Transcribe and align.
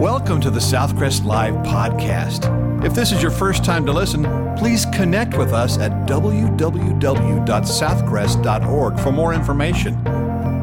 Welcome 0.00 0.40
to 0.40 0.50
the 0.50 0.60
Southcrest 0.60 1.26
Live 1.26 1.52
podcast. 1.56 2.48
If 2.82 2.94
this 2.94 3.12
is 3.12 3.20
your 3.20 3.30
first 3.30 3.62
time 3.62 3.84
to 3.84 3.92
listen, 3.92 4.24
please 4.56 4.86
connect 4.94 5.36
with 5.36 5.52
us 5.52 5.76
at 5.76 5.92
www.southcrest.org 6.08 8.98
for 8.98 9.12
more 9.12 9.34
information. 9.34 10.02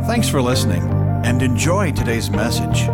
Thanks 0.08 0.28
for 0.28 0.42
listening 0.42 0.82
and 1.24 1.44
enjoy 1.44 1.92
today's 1.92 2.32
message. 2.32 2.88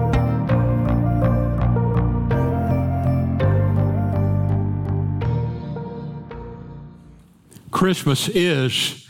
Christmas 7.71 8.28
is 8.28 9.07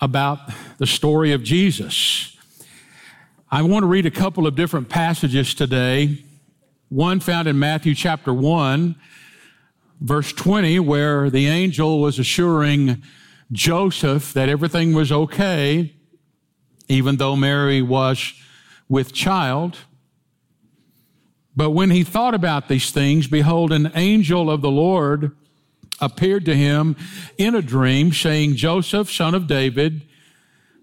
about 0.00 0.40
the 0.78 0.86
story 0.88 1.30
of 1.30 1.44
Jesus. 1.44 2.36
I 3.52 3.62
want 3.62 3.84
to 3.84 3.86
read 3.86 4.06
a 4.06 4.10
couple 4.10 4.48
of 4.48 4.56
different 4.56 4.88
passages 4.88 5.54
today. 5.54 6.24
One 6.88 7.18
found 7.18 7.48
in 7.48 7.58
Matthew 7.58 7.96
chapter 7.96 8.32
1, 8.32 8.94
verse 10.00 10.32
20, 10.32 10.78
where 10.78 11.28
the 11.30 11.48
angel 11.48 12.00
was 12.00 12.20
assuring 12.20 13.02
Joseph 13.50 14.32
that 14.34 14.48
everything 14.48 14.94
was 14.94 15.10
okay, 15.10 15.94
even 16.88 17.16
though 17.16 17.34
Mary 17.34 17.82
was 17.82 18.34
with 18.88 19.12
child. 19.12 19.78
But 21.56 21.70
when 21.70 21.90
he 21.90 22.04
thought 22.04 22.34
about 22.34 22.68
these 22.68 22.92
things, 22.92 23.26
behold, 23.26 23.72
an 23.72 23.90
angel 23.96 24.48
of 24.48 24.62
the 24.62 24.70
Lord 24.70 25.32
appeared 26.00 26.44
to 26.44 26.54
him 26.54 26.94
in 27.36 27.56
a 27.56 27.62
dream, 27.62 28.12
saying, 28.12 28.54
Joseph, 28.54 29.10
son 29.10 29.34
of 29.34 29.48
David, 29.48 30.05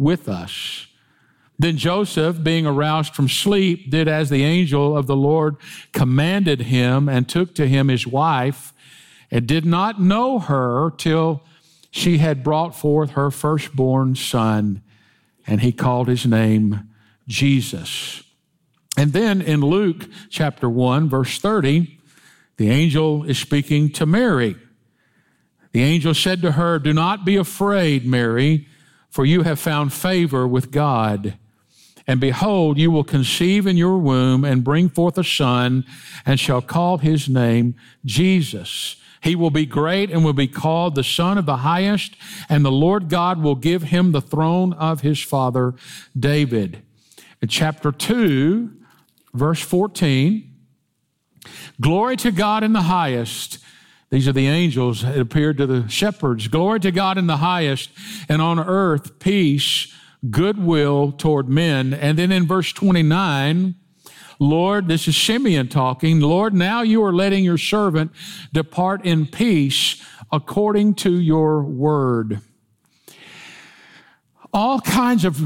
with 0.00 0.28
us. 0.28 0.86
Then 1.58 1.76
Joseph, 1.76 2.42
being 2.42 2.66
aroused 2.66 3.14
from 3.14 3.28
sleep, 3.28 3.90
did 3.90 4.08
as 4.08 4.30
the 4.30 4.42
angel 4.42 4.96
of 4.96 5.06
the 5.06 5.14
Lord 5.14 5.56
commanded 5.92 6.62
him 6.62 7.06
and 7.06 7.28
took 7.28 7.54
to 7.56 7.68
him 7.68 7.88
his 7.88 8.06
wife 8.06 8.72
and 9.30 9.46
did 9.46 9.66
not 9.66 10.00
know 10.00 10.38
her 10.38 10.90
till 10.96 11.42
she 11.90 12.16
had 12.16 12.42
brought 12.42 12.74
forth 12.74 13.10
her 13.10 13.30
firstborn 13.30 14.14
son, 14.14 14.80
and 15.46 15.60
he 15.60 15.70
called 15.70 16.08
his 16.08 16.24
name 16.24 16.88
Jesus. 17.28 18.22
And 18.96 19.12
then 19.12 19.42
in 19.42 19.60
Luke 19.60 20.08
chapter 20.30 20.68
1, 20.68 21.10
verse 21.10 21.38
30, 21.38 21.98
the 22.56 22.70
angel 22.70 23.24
is 23.24 23.38
speaking 23.38 23.90
to 23.92 24.06
Mary. 24.06 24.56
The 25.72 25.82
angel 25.82 26.14
said 26.14 26.40
to 26.42 26.52
her, 26.52 26.78
Do 26.78 26.94
not 26.94 27.26
be 27.26 27.36
afraid, 27.36 28.06
Mary, 28.06 28.66
for 29.10 29.24
you 29.24 29.42
have 29.42 29.58
found 29.58 29.92
favor 29.92 30.46
with 30.46 30.70
God. 30.70 31.36
And 32.06 32.20
behold, 32.20 32.78
you 32.78 32.90
will 32.90 33.04
conceive 33.04 33.66
in 33.66 33.76
your 33.76 33.98
womb 33.98 34.44
and 34.44 34.64
bring 34.64 34.88
forth 34.88 35.18
a 35.18 35.24
son, 35.24 35.84
and 36.24 36.40
shall 36.40 36.62
call 36.62 36.98
his 36.98 37.28
name 37.28 37.74
Jesus. 38.04 38.96
He 39.22 39.36
will 39.36 39.50
be 39.50 39.66
great 39.66 40.10
and 40.10 40.24
will 40.24 40.32
be 40.32 40.48
called 40.48 40.94
the 40.94 41.04
Son 41.04 41.36
of 41.36 41.46
the 41.46 41.58
Highest, 41.58 42.16
and 42.48 42.64
the 42.64 42.72
Lord 42.72 43.08
God 43.08 43.42
will 43.42 43.54
give 43.54 43.84
him 43.84 44.12
the 44.12 44.22
throne 44.22 44.72
of 44.72 45.02
his 45.02 45.22
father 45.22 45.74
David. 46.18 46.82
In 47.42 47.48
chapter 47.48 47.92
2, 47.92 48.70
verse 49.34 49.60
14, 49.60 50.46
Glory 51.80 52.16
to 52.16 52.30
God 52.30 52.64
in 52.64 52.72
the 52.72 52.82
highest. 52.82 53.58
These 54.10 54.26
are 54.26 54.32
the 54.32 54.48
angels 54.48 55.02
that 55.02 55.18
appeared 55.18 55.56
to 55.58 55.66
the 55.66 55.88
shepherds. 55.88 56.48
Glory 56.48 56.80
to 56.80 56.90
God 56.90 57.16
in 57.16 57.28
the 57.28 57.36
highest, 57.36 57.90
and 58.28 58.42
on 58.42 58.58
earth 58.58 59.20
peace, 59.20 59.94
goodwill 60.28 61.12
toward 61.12 61.48
men. 61.48 61.94
And 61.94 62.18
then 62.18 62.32
in 62.32 62.46
verse 62.46 62.72
29, 62.72 63.76
Lord, 64.40 64.88
this 64.88 65.06
is 65.06 65.16
Simeon 65.16 65.68
talking. 65.68 66.18
Lord, 66.18 66.54
now 66.54 66.82
you 66.82 67.04
are 67.04 67.12
letting 67.12 67.44
your 67.44 67.58
servant 67.58 68.10
depart 68.52 69.04
in 69.04 69.26
peace 69.26 70.02
according 70.32 70.94
to 70.94 71.12
your 71.12 71.62
word. 71.62 72.40
All 74.52 74.80
kinds 74.80 75.24
of 75.24 75.40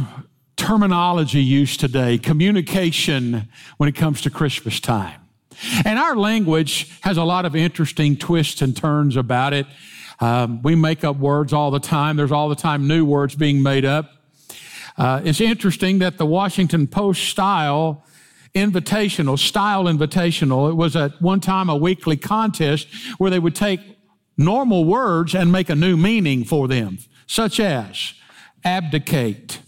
terminology 0.56 1.42
used 1.42 1.80
today, 1.80 2.16
communication 2.16 3.48
when 3.76 3.88
it 3.88 3.94
comes 3.94 4.22
to 4.22 4.30
Christmas 4.30 4.80
time. 4.80 5.23
And 5.84 5.98
our 5.98 6.16
language 6.16 6.90
has 7.00 7.16
a 7.16 7.24
lot 7.24 7.44
of 7.44 7.54
interesting 7.54 8.16
twists 8.16 8.62
and 8.62 8.76
turns 8.76 9.16
about 9.16 9.52
it. 9.52 9.66
Um, 10.20 10.62
we 10.62 10.74
make 10.74 11.04
up 11.04 11.16
words 11.16 11.52
all 11.52 11.70
the 11.70 11.80
time. 11.80 12.16
There's 12.16 12.32
all 12.32 12.48
the 12.48 12.54
time 12.54 12.86
new 12.86 13.04
words 13.04 13.34
being 13.34 13.62
made 13.62 13.84
up. 13.84 14.10
Uh, 14.96 15.20
it's 15.24 15.40
interesting 15.40 15.98
that 15.98 16.18
the 16.18 16.26
Washington 16.26 16.86
Post 16.86 17.24
style 17.24 18.04
invitational, 18.54 19.36
style 19.36 19.84
invitational, 19.84 20.70
it 20.70 20.74
was 20.74 20.94
at 20.94 21.20
one 21.20 21.40
time 21.40 21.68
a 21.68 21.76
weekly 21.76 22.16
contest 22.16 22.86
where 23.18 23.30
they 23.30 23.40
would 23.40 23.56
take 23.56 23.80
normal 24.36 24.84
words 24.84 25.34
and 25.34 25.50
make 25.50 25.68
a 25.68 25.74
new 25.74 25.96
meaning 25.96 26.44
for 26.44 26.68
them, 26.68 26.98
such 27.26 27.58
as 27.58 28.14
abdicate. 28.64 29.58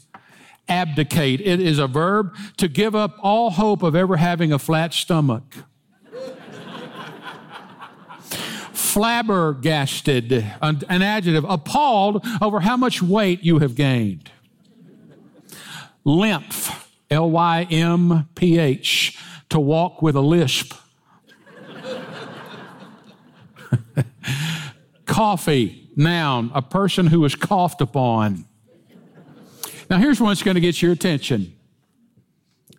Abdicate. 0.69 1.41
It 1.41 1.61
is 1.61 1.79
a 1.79 1.87
verb 1.87 2.35
to 2.57 2.69
give 2.69 2.95
up 2.95 3.17
all 3.21 3.51
hope 3.51 3.83
of 3.83 3.95
ever 3.95 4.17
having 4.17 4.53
a 4.53 4.59
flat 4.59 4.93
stomach. 4.93 5.45
Flabbergasted, 8.97 10.33
an, 10.63 11.03
adjective, 11.03 11.45
appalled 11.47 12.25
over 12.41 12.61
how 12.61 12.79
much 12.79 13.03
weight 13.03 13.45
you 13.45 13.59
have 13.59 13.75
gained. 13.75 14.31
Lymph, 16.03 16.91
L 17.11 17.31
Y 17.31 17.67
M 17.71 18.27
P 18.35 18.59
H, 18.59 19.19
to 19.51 19.61
walk 19.61 20.01
with 20.01 20.17
a 20.17 20.23
lisp. 20.23 20.73
Coffee, 25.05 25.91
noun, 25.95 26.51
a 26.55 26.63
person 26.63 27.09
who 27.09 27.23
is 27.27 27.35
coughed 27.35 27.83
upon. 27.83 28.47
Now, 29.91 29.99
here's 29.99 30.23
one 30.23 30.31
that's 30.31 30.43
going 30.43 30.55
to 30.55 30.61
get 30.63 30.81
your 30.81 30.93
attention 30.93 31.55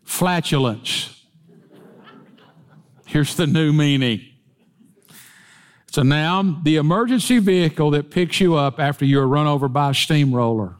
flatulence. 0.04 1.24
Here's 3.06 3.36
the 3.36 3.46
new 3.46 3.72
meaning 3.72 4.27
so 5.98 6.04
now, 6.04 6.44
the 6.62 6.76
emergency 6.76 7.40
vehicle 7.40 7.90
that 7.90 8.12
picks 8.12 8.40
you 8.40 8.54
up 8.54 8.80
after 8.80 9.04
you're 9.04 9.26
run 9.26 9.48
over 9.48 9.68
by 9.68 9.90
a 9.90 9.94
steamroller. 9.96 10.76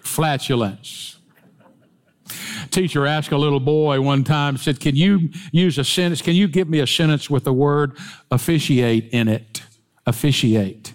Flatulence. 0.00 1.18
Teacher 2.70 3.06
asked 3.06 3.30
a 3.30 3.36
little 3.36 3.60
boy 3.60 4.00
one 4.00 4.24
time, 4.24 4.56
said, 4.56 4.80
Can 4.80 4.96
you 4.96 5.28
use 5.50 5.76
a 5.76 5.84
sentence? 5.84 6.22
Can 6.22 6.34
you 6.34 6.48
give 6.48 6.66
me 6.66 6.78
a 6.78 6.86
sentence 6.86 7.28
with 7.28 7.44
the 7.44 7.52
word 7.52 7.98
officiate 8.30 9.10
in 9.12 9.28
it? 9.28 9.60
Officiate. 10.06 10.94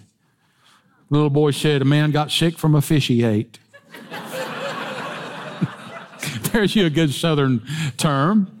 The 1.10 1.14
little 1.14 1.30
boy 1.30 1.52
said, 1.52 1.80
A 1.80 1.84
man 1.84 2.10
got 2.10 2.32
sick 2.32 2.58
from 2.58 2.74
officiate. 2.74 3.60
There's 6.50 6.74
you 6.74 6.86
a 6.86 6.90
good 6.90 7.14
southern 7.14 7.64
term. 7.96 8.57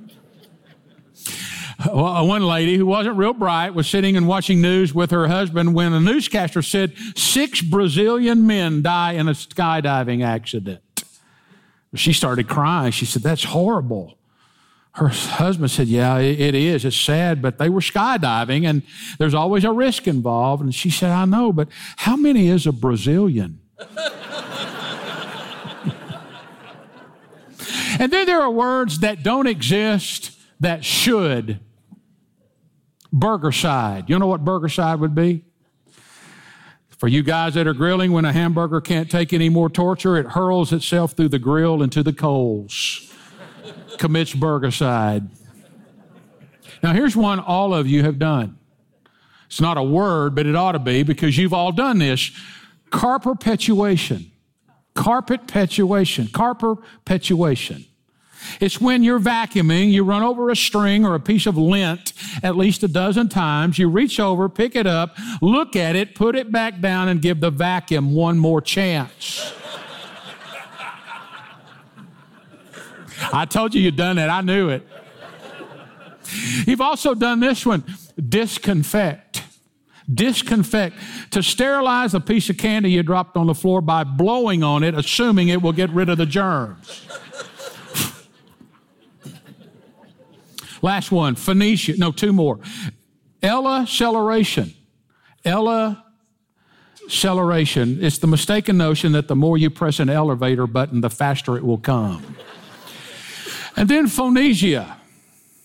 Uh, 1.78 2.24
one 2.24 2.42
lady 2.42 2.76
who 2.76 2.84
wasn't 2.86 3.16
real 3.16 3.32
bright 3.32 3.70
was 3.72 3.88
sitting 3.88 4.16
and 4.16 4.26
watching 4.26 4.60
news 4.60 4.92
with 4.92 5.12
her 5.12 5.28
husband 5.28 5.74
when 5.74 5.92
a 5.92 6.00
newscaster 6.00 6.60
said 6.60 6.92
six 7.14 7.60
Brazilian 7.60 8.44
men 8.48 8.82
die 8.82 9.12
in 9.12 9.28
a 9.28 9.32
skydiving 9.32 10.24
accident. 10.24 10.80
She 11.94 12.12
started 12.12 12.48
crying. 12.48 12.90
She 12.90 13.06
said, 13.06 13.22
That's 13.22 13.44
horrible. 13.44 14.18
Her 14.92 15.08
husband 15.08 15.70
said, 15.70 15.86
Yeah, 15.86 16.18
it 16.18 16.56
is. 16.56 16.84
It's 16.84 16.96
sad, 16.96 17.40
but 17.40 17.58
they 17.58 17.68
were 17.68 17.80
skydiving 17.80 18.66
and 18.66 18.82
there's 19.18 19.34
always 19.34 19.62
a 19.62 19.70
risk 19.70 20.08
involved. 20.08 20.64
And 20.64 20.74
she 20.74 20.90
said, 20.90 21.12
I 21.12 21.26
know, 21.26 21.52
but 21.52 21.68
how 21.98 22.16
many 22.16 22.48
is 22.48 22.66
a 22.66 22.72
Brazilian? 22.72 23.60
and 28.00 28.12
then 28.12 28.26
there 28.26 28.40
are 28.40 28.50
words 28.50 28.98
that 28.98 29.22
don't 29.22 29.46
exist 29.46 30.32
that 30.58 30.84
should 30.84 31.60
Burgerside. 33.18 34.08
You 34.08 34.18
know 34.18 34.26
what 34.26 34.44
burgerside 34.44 35.00
would 35.00 35.14
be? 35.14 35.44
For 36.90 37.08
you 37.08 37.22
guys 37.22 37.54
that 37.54 37.66
are 37.66 37.74
grilling, 37.74 38.12
when 38.12 38.24
a 38.24 38.32
hamburger 38.32 38.80
can't 38.80 39.10
take 39.10 39.32
any 39.32 39.48
more 39.48 39.68
torture, 39.70 40.16
it 40.16 40.26
hurls 40.26 40.72
itself 40.72 41.12
through 41.12 41.28
the 41.28 41.38
grill 41.38 41.82
into 41.82 42.02
the 42.02 42.12
coals. 42.12 43.12
commits 43.98 44.34
burgicide. 44.34 45.28
Now, 46.82 46.92
here's 46.92 47.16
one 47.16 47.40
all 47.40 47.74
of 47.74 47.86
you 47.86 48.02
have 48.02 48.18
done. 48.18 48.58
It's 49.46 49.60
not 49.60 49.76
a 49.76 49.82
word, 49.82 50.34
but 50.34 50.46
it 50.46 50.54
ought 50.54 50.72
to 50.72 50.78
be 50.78 51.02
because 51.02 51.38
you've 51.38 51.54
all 51.54 51.72
done 51.72 51.98
this. 51.98 52.30
Car 52.90 53.18
perpetuation. 53.18 54.30
Carpet. 54.94 55.46
Car 56.32 56.54
perpetuation. 56.54 57.84
It's 58.60 58.80
when 58.80 59.02
you're 59.02 59.20
vacuuming, 59.20 59.90
you 59.90 60.04
run 60.04 60.22
over 60.22 60.50
a 60.50 60.56
string 60.56 61.04
or 61.04 61.14
a 61.14 61.20
piece 61.20 61.46
of 61.46 61.56
lint 61.56 62.12
at 62.42 62.56
least 62.56 62.82
a 62.82 62.88
dozen 62.88 63.28
times. 63.28 63.78
You 63.78 63.88
reach 63.88 64.20
over, 64.20 64.48
pick 64.48 64.76
it 64.76 64.86
up, 64.86 65.16
look 65.40 65.76
at 65.76 65.96
it, 65.96 66.14
put 66.14 66.36
it 66.36 66.52
back 66.52 66.80
down, 66.80 67.08
and 67.08 67.20
give 67.20 67.40
the 67.40 67.50
vacuum 67.50 68.14
one 68.14 68.38
more 68.38 68.60
chance. 68.60 69.52
I 73.32 73.44
told 73.44 73.74
you 73.74 73.82
you'd 73.82 73.96
done 73.96 74.16
that. 74.16 74.30
I 74.30 74.40
knew 74.40 74.68
it. 74.68 74.86
You've 76.66 76.80
also 76.80 77.14
done 77.14 77.40
this 77.40 77.64
one 77.64 77.84
disinfect. 78.16 79.42
Disinfect. 80.12 80.96
To 81.32 81.42
sterilize 81.42 82.14
a 82.14 82.20
piece 82.20 82.48
of 82.48 82.56
candy 82.56 82.92
you 82.92 83.02
dropped 83.02 83.36
on 83.36 83.46
the 83.46 83.54
floor 83.54 83.80
by 83.80 84.04
blowing 84.04 84.62
on 84.62 84.82
it, 84.82 84.94
assuming 84.94 85.48
it 85.48 85.60
will 85.60 85.72
get 85.72 85.90
rid 85.90 86.08
of 86.08 86.18
the 86.18 86.26
germs. 86.26 87.06
Last 90.82 91.10
one, 91.12 91.34
Phonesia. 91.34 91.96
No, 91.96 92.12
two 92.12 92.32
more. 92.32 92.60
Ella 93.42 93.82
acceleration. 93.82 94.74
Ella 95.44 96.04
acceleration. 97.04 97.98
It's 98.02 98.18
the 98.18 98.26
mistaken 98.26 98.76
notion 98.76 99.12
that 99.12 99.28
the 99.28 99.36
more 99.36 99.56
you 99.56 99.70
press 99.70 99.98
an 99.98 100.10
elevator 100.10 100.66
button, 100.66 101.00
the 101.00 101.10
faster 101.10 101.56
it 101.56 101.64
will 101.64 101.78
come. 101.78 102.36
and 103.76 103.88
then 103.88 104.06
Phonesia. 104.08 104.96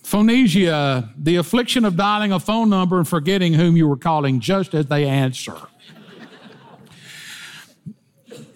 Phonesia, 0.02 1.10
the 1.16 1.36
affliction 1.36 1.84
of 1.84 1.96
dialing 1.96 2.30
a 2.30 2.38
phone 2.38 2.68
number 2.68 2.98
and 2.98 3.08
forgetting 3.08 3.54
whom 3.54 3.76
you 3.76 3.88
were 3.88 3.96
calling 3.96 4.38
just 4.38 4.74
as 4.74 4.86
they 4.86 5.06
answer. 5.06 5.56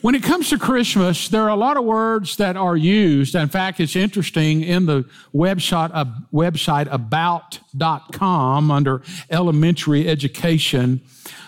When 0.00 0.14
it 0.14 0.22
comes 0.22 0.50
to 0.50 0.58
Christmas, 0.58 1.28
there 1.28 1.42
are 1.42 1.48
a 1.48 1.56
lot 1.56 1.76
of 1.76 1.84
words 1.84 2.36
that 2.36 2.56
are 2.56 2.76
used. 2.76 3.34
In 3.34 3.48
fact, 3.48 3.80
it's 3.80 3.96
interesting 3.96 4.62
in 4.62 4.86
the 4.86 5.04
website, 5.34 5.90
uh, 5.92 6.04
website 6.32 6.86
about.com 6.92 8.70
under 8.70 9.02
elementary 9.28 10.08
education. 10.08 11.00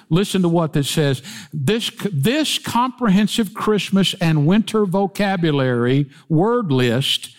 Listen 0.09 0.43
to 0.43 0.49
what 0.49 0.73
this 0.73 0.91
says. 0.91 1.23
This, 1.53 1.93
this 2.13 2.59
comprehensive 2.59 3.55
Christmas 3.55 4.15
and 4.15 4.49
winter 4.49 4.85
vocabulary 4.85 6.11
word 6.29 6.73
list 6.73 7.37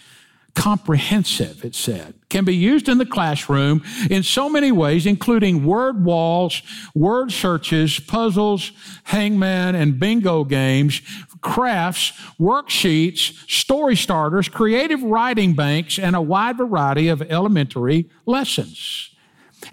comprehensive, 0.55 1.63
it 1.63 1.75
said, 1.75 2.13
can 2.29 2.45
be 2.45 2.55
used 2.55 2.89
in 2.89 2.97
the 2.97 3.05
classroom 3.05 3.83
in 4.09 4.23
so 4.23 4.49
many 4.49 4.71
ways, 4.71 5.05
including 5.05 5.65
word 5.65 6.03
walls, 6.03 6.61
word 6.93 7.31
searches, 7.31 7.99
puzzles, 7.99 8.71
hangman, 9.03 9.75
and 9.75 9.99
bingo 9.99 10.43
games, 10.43 11.01
crafts, 11.41 12.11
worksheets, 12.39 13.49
story 13.49 13.95
starters, 13.95 14.47
creative 14.47 15.01
writing 15.01 15.53
banks, 15.53 15.97
and 15.97 16.15
a 16.15 16.21
wide 16.21 16.57
variety 16.57 17.07
of 17.07 17.21
elementary 17.23 18.09
lessons. 18.25 19.09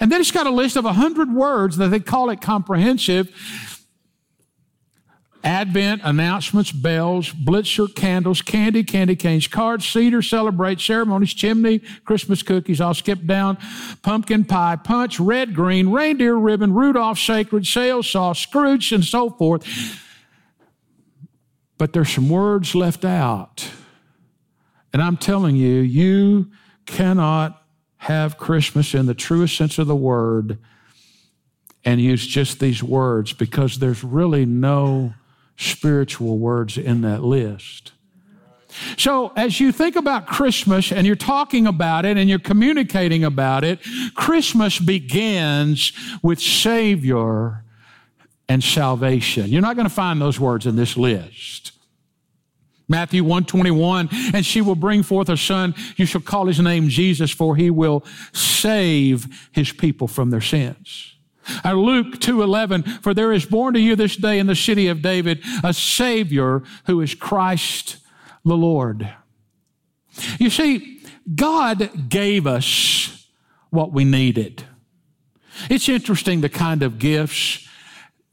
And 0.00 0.12
then 0.12 0.20
it's 0.20 0.30
got 0.30 0.46
a 0.46 0.50
list 0.50 0.76
of 0.76 0.84
100 0.84 1.32
words 1.32 1.76
that 1.78 1.88
they 1.88 2.00
call 2.00 2.30
it 2.30 2.40
comprehensive 2.40 3.30
Advent, 5.44 6.02
announcements, 6.05 6.73
bells, 6.73 7.31
Blitzen, 7.31 7.94
candles, 7.94 8.43
candy, 8.43 8.82
candy 8.82 9.14
canes, 9.14 9.46
cards, 9.46 9.88
cedar, 9.88 10.20
celebrate, 10.20 10.81
ceremonies, 10.81 11.32
chimney, 11.32 11.81
Christmas 12.05 12.43
cookies. 12.43 12.81
I'll 12.81 12.94
skip 12.94 13.25
down. 13.25 13.56
Pumpkin 14.02 14.44
pie, 14.44 14.76
punch, 14.76 15.20
red, 15.20 15.55
green, 15.55 15.90
reindeer 15.90 16.35
ribbon, 16.35 16.75
Rudolph, 16.75 17.19
sacred, 17.19 17.67
sail 17.67 18.02
sauce, 18.02 18.40
Scrooge, 18.40 18.90
and 18.93 19.05
so 19.05 19.31
forth. 19.31 19.64
But 21.79 21.93
there's 21.93 22.11
some 22.11 22.29
words 22.29 22.75
left 22.75 23.05
out. 23.05 23.70
And 24.93 25.00
I'm 25.00 25.17
telling 25.17 25.55
you, 25.55 25.81
you 25.81 26.50
cannot 26.87 27.62
have 27.99 28.38
Christmas 28.38 28.94
in 28.94 29.06
the 29.06 29.14
truest 29.14 29.56
sense 29.56 29.79
of 29.79 29.87
the 29.87 29.96
word 29.96 30.58
and 31.85 32.00
use 32.00 32.26
just 32.26 32.58
these 32.58 32.82
words 32.82 33.32
because 33.32 33.79
there's 33.79 34.02
really 34.02 34.44
no 34.44 35.14
spiritual 35.58 36.38
words 36.38 36.78
in 36.78 37.02
that 37.02 37.22
list. 37.22 37.93
So, 38.96 39.32
as 39.34 39.60
you 39.60 39.72
think 39.72 39.96
about 39.96 40.26
Christmas 40.26 40.93
and 40.93 41.06
you're 41.06 41.16
talking 41.16 41.66
about 41.66 42.05
it 42.05 42.16
and 42.16 42.28
you're 42.28 42.38
communicating 42.38 43.25
about 43.25 43.64
it, 43.64 43.81
Christmas 44.14 44.78
begins 44.78 45.93
with 46.22 46.40
Savior 46.40 47.64
and 48.49 48.62
salvation. 48.62 49.49
You're 49.49 49.62
not 49.62 49.75
going 49.75 49.88
to 49.88 49.94
find 49.94 50.20
those 50.20 50.38
words 50.38 50.66
in 50.66 50.76
this 50.76 50.96
list. 50.96 51.72
Matthew 52.88 53.22
121, 53.22 54.08
and 54.32 54.46
she 54.46 54.62
will 54.62 54.75
bring 54.75 55.02
forth 55.02 55.28
a 55.28 55.37
son. 55.37 55.75
You 55.96 56.06
shall 56.06 56.22
call 56.22 56.46
his 56.46 56.61
name 56.61 56.88
Jesus, 56.88 57.31
for 57.31 57.56
he 57.56 57.69
will 57.69 58.04
save 58.32 59.49
his 59.52 59.72
people 59.72 60.08
from 60.08 60.31
their 60.31 60.40
sins. 60.40 61.18
Uh, 61.65 61.73
Luke 61.75 62.21
2:11 62.21 63.03
for 63.03 63.15
there 63.15 63.33
is 63.33 63.47
born 63.47 63.75
to 63.75 63.81
you 63.81 63.97
this 63.97 64.17
day 64.17 64.39
in 64.39 64.47
the 64.47 64.56
city 64.56 64.89
of 64.89 65.03
David 65.03 65.43
a 65.65 65.73
savior 65.73 66.62
who 66.87 67.00
is 67.00 67.15
Christ 67.15 67.99
the 68.45 68.56
Lord. 68.56 69.09
You 70.39 70.50
see, 70.50 71.00
God 71.35 72.09
gave 72.09 72.47
us 72.47 73.27
what 73.71 73.93
we 73.93 74.05
needed. 74.05 74.65
It's 75.69 75.89
interesting 75.89 76.41
the 76.41 76.49
kind 76.49 76.83
of 76.83 76.99
gifts 76.99 77.69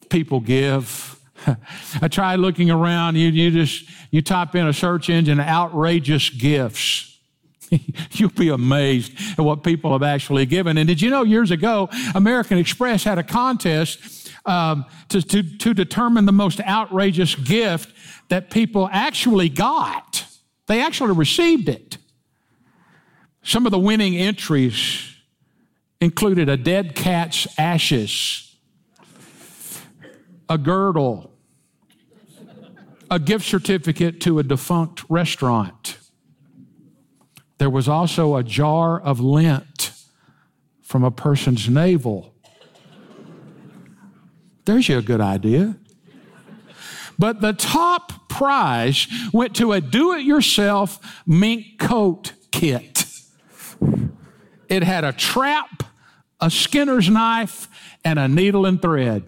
people 0.09 0.39
give. 0.39 1.19
I 2.01 2.07
tried 2.07 2.37
looking 2.37 2.71
around, 2.71 3.15
you, 3.15 3.29
you 3.29 3.51
just 3.51 3.89
you 4.11 4.21
type 4.21 4.55
in 4.55 4.67
a 4.67 4.73
search 4.73 5.09
engine 5.09 5.39
outrageous 5.39 6.29
gifts. 6.29 7.14
You'll 8.11 8.29
be 8.29 8.49
amazed 8.49 9.13
at 9.37 9.43
what 9.43 9.63
people 9.63 9.91
have 9.93 10.03
actually 10.03 10.45
given. 10.45 10.77
And 10.77 10.87
did 10.87 11.01
you 11.01 11.09
know 11.09 11.23
years 11.23 11.51
ago, 11.51 11.89
American 12.13 12.57
Express 12.57 13.03
had 13.03 13.17
a 13.17 13.23
contest 13.23 14.31
um, 14.45 14.85
to, 15.09 15.21
to, 15.21 15.43
to 15.57 15.73
determine 15.73 16.25
the 16.25 16.31
most 16.31 16.59
outrageous 16.61 17.35
gift 17.35 17.93
that 18.29 18.49
people 18.49 18.89
actually 18.91 19.49
got? 19.49 20.25
They 20.67 20.81
actually 20.81 21.13
received 21.13 21.69
it. 21.69 21.97
Some 23.43 23.65
of 23.65 23.71
the 23.71 23.79
winning 23.79 24.15
entries 24.15 25.15
included 26.01 26.49
a 26.49 26.57
dead 26.57 26.95
cat's 26.95 27.47
ashes, 27.59 28.55
a 30.49 30.57
girdle, 30.57 31.31
a 33.09 33.19
gift 33.19 33.45
certificate 33.45 34.19
to 34.21 34.39
a 34.39 34.43
defunct 34.43 35.03
restaurant 35.09 35.97
there 37.65 37.71
was 37.71 37.89
also 37.89 38.35
a 38.35 38.43
jar 38.43 38.99
of 38.99 39.19
lint 39.19 39.91
from 40.83 41.03
a 41.03 41.09
person's 41.09 41.67
navel. 41.67 42.31
There's 44.65 44.87
you 44.87 44.99
a 44.99 45.01
good 45.01 45.19
idea. 45.19 45.75
But 47.17 47.41
the 47.41 47.53
top 47.53 48.29
prize 48.29 49.07
went 49.33 49.55
to 49.55 49.71
a 49.71 49.81
do 49.81 50.13
it 50.13 50.23
yourself 50.23 50.99
mink 51.25 51.79
coat 51.79 52.33
kit. 52.51 53.07
It 54.69 54.83
had 54.83 55.03
a 55.03 55.11
trap, 55.11 55.85
a 56.39 56.51
skinner's 56.51 57.09
knife, 57.09 57.67
and 58.03 58.19
a 58.19 58.27
needle 58.27 58.67
and 58.67 58.79
thread. 58.79 59.23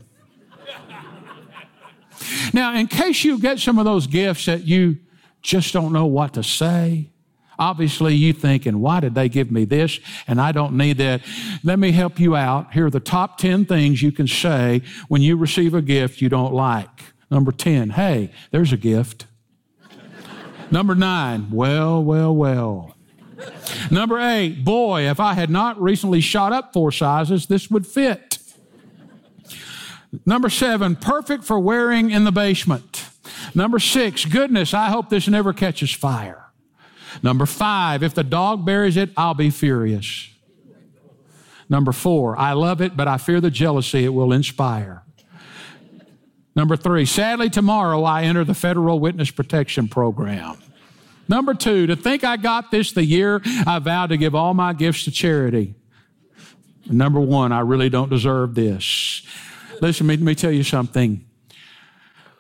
Now, 2.54 2.76
in 2.76 2.86
case 2.86 3.24
you 3.24 3.40
get 3.40 3.58
some 3.58 3.80
of 3.80 3.86
those 3.86 4.06
gifts 4.06 4.46
that 4.46 4.64
you 4.64 5.00
just 5.42 5.74
don't 5.74 5.92
know 5.92 6.06
what 6.06 6.36
to 6.36 6.44
say, 6.44 7.10
Obviously, 7.60 8.14
you 8.14 8.34
thinking, 8.34 8.80
why 8.80 9.00
did 9.00 9.16
they 9.16 9.30
give 9.30 9.52
me 9.52 9.66
this 9.66 10.00
and 10.28 10.40
I 10.40 10.52
don't 10.52 10.78
need 10.78 10.98
that? 10.98 11.22
Let 11.64 11.80
me 11.80 11.92
help 11.92 12.20
you 12.20 12.36
out. 12.36 12.74
Here 12.74 12.88
are 12.88 12.92
the 12.92 13.00
top 13.00 13.38
10 13.38 13.66
things 13.66 14.02
you 14.02 14.12
can 14.12 14.28
say 14.28 14.82
when 15.08 15.22
you 15.22 15.38
receive 15.38 15.74
a 15.74 15.82
gift 15.82 16.22
you 16.22 16.30
don't 16.30 16.54
like. 16.54 17.14
Number 17.30 17.52
10, 17.52 17.92
hey, 17.92 18.32
there's 18.52 18.72
a 18.72 18.78
gift. 18.78 19.26
Number 20.72 20.96
nine, 20.96 21.50
well, 21.52 22.04
well, 22.04 22.36
well. 22.36 22.96
Number 23.92 24.20
eight, 24.20 24.64
boy, 24.64 25.10
if 25.10 25.20
I 25.20 25.34
had 25.34 25.50
not 25.50 25.80
recently 25.82 26.22
shot 26.22 26.54
up 26.54 26.74
four 26.74 26.92
sizes, 26.92 27.46
this 27.46 27.70
would 27.70 27.86
fit. 27.86 28.40
Number 30.26 30.50
seven, 30.50 30.96
perfect 30.96 31.44
for 31.44 31.60
wearing 31.60 32.10
in 32.10 32.24
the 32.24 32.32
basement. 32.32 33.06
Number 33.54 33.80
six, 33.80 34.26
goodness, 34.26 34.74
I 34.74 34.90
hope 34.90 35.10
this 35.10 35.28
never 35.28 35.54
catches 35.54 35.92
fire. 35.92 36.47
Number 37.24 37.46
five, 37.46 38.04
if 38.04 38.14
the 38.14 38.24
dog 38.24 38.66
buries 38.66 38.98
it, 38.98 39.12
I'll 39.18 39.34
be 39.34 39.50
furious. 39.50 40.30
Number 41.70 41.92
four, 41.92 42.38
I 42.38 42.54
love 42.54 42.82
it, 42.82 42.96
but 42.96 43.08
I 43.08 43.18
fear 43.18 43.42
the 43.42 43.52
jealousy 43.52 44.06
it 44.06 44.10
will 44.10 44.32
inspire. 44.32 45.04
Number 46.56 46.76
three, 46.76 47.06
sadly, 47.06 47.50
tomorrow 47.50 48.04
I 48.04 48.24
enter 48.24 48.44
the 48.44 48.54
federal 48.54 49.00
witness 49.00 49.30
protection 49.30 49.88
program. 49.88 50.58
Number 51.28 51.54
two, 51.54 51.88
to 51.88 51.96
think 51.96 52.24
I 52.24 52.38
got 52.38 52.72
this 52.72 52.94
the 52.94 53.04
year 53.04 53.42
I 53.66 53.80
vowed 53.80 54.08
to 54.08 54.18
give 54.18 54.34
all 54.34 54.54
my 54.54 54.74
gifts 54.74 55.04
to 55.04 55.12
charity. 55.12 55.76
Number 56.90 57.20
one, 57.20 57.52
I 57.52 57.60
really 57.60 57.90
don't 57.90 58.10
deserve 58.10 58.56
this. 58.56 59.24
Listen, 59.82 60.08
let 60.08 60.20
me 60.20 60.36
tell 60.36 60.52
you 60.52 60.64
something. 60.64 61.26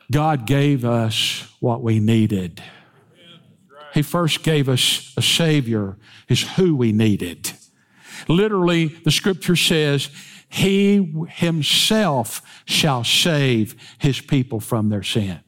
God 0.09 0.47
gave 0.47 0.85
us 0.85 1.45
what 1.59 1.83
we 1.83 1.99
needed. 1.99 2.63
He 3.97 4.03
first 4.03 4.43
gave 4.43 4.69
us 4.69 5.11
a 5.17 5.23
Savior, 5.23 5.97
is 6.29 6.43
who 6.49 6.75
we 6.75 6.91
needed. 6.91 7.53
Literally, 8.27 8.85
the 8.85 9.09
scripture 9.09 9.55
says, 9.55 10.11
He 10.49 11.15
Himself 11.29 12.43
shall 12.65 13.03
save 13.03 13.75
His 13.97 14.21
people 14.21 14.59
from 14.59 14.89
their 14.89 15.01
sins. 15.01 15.41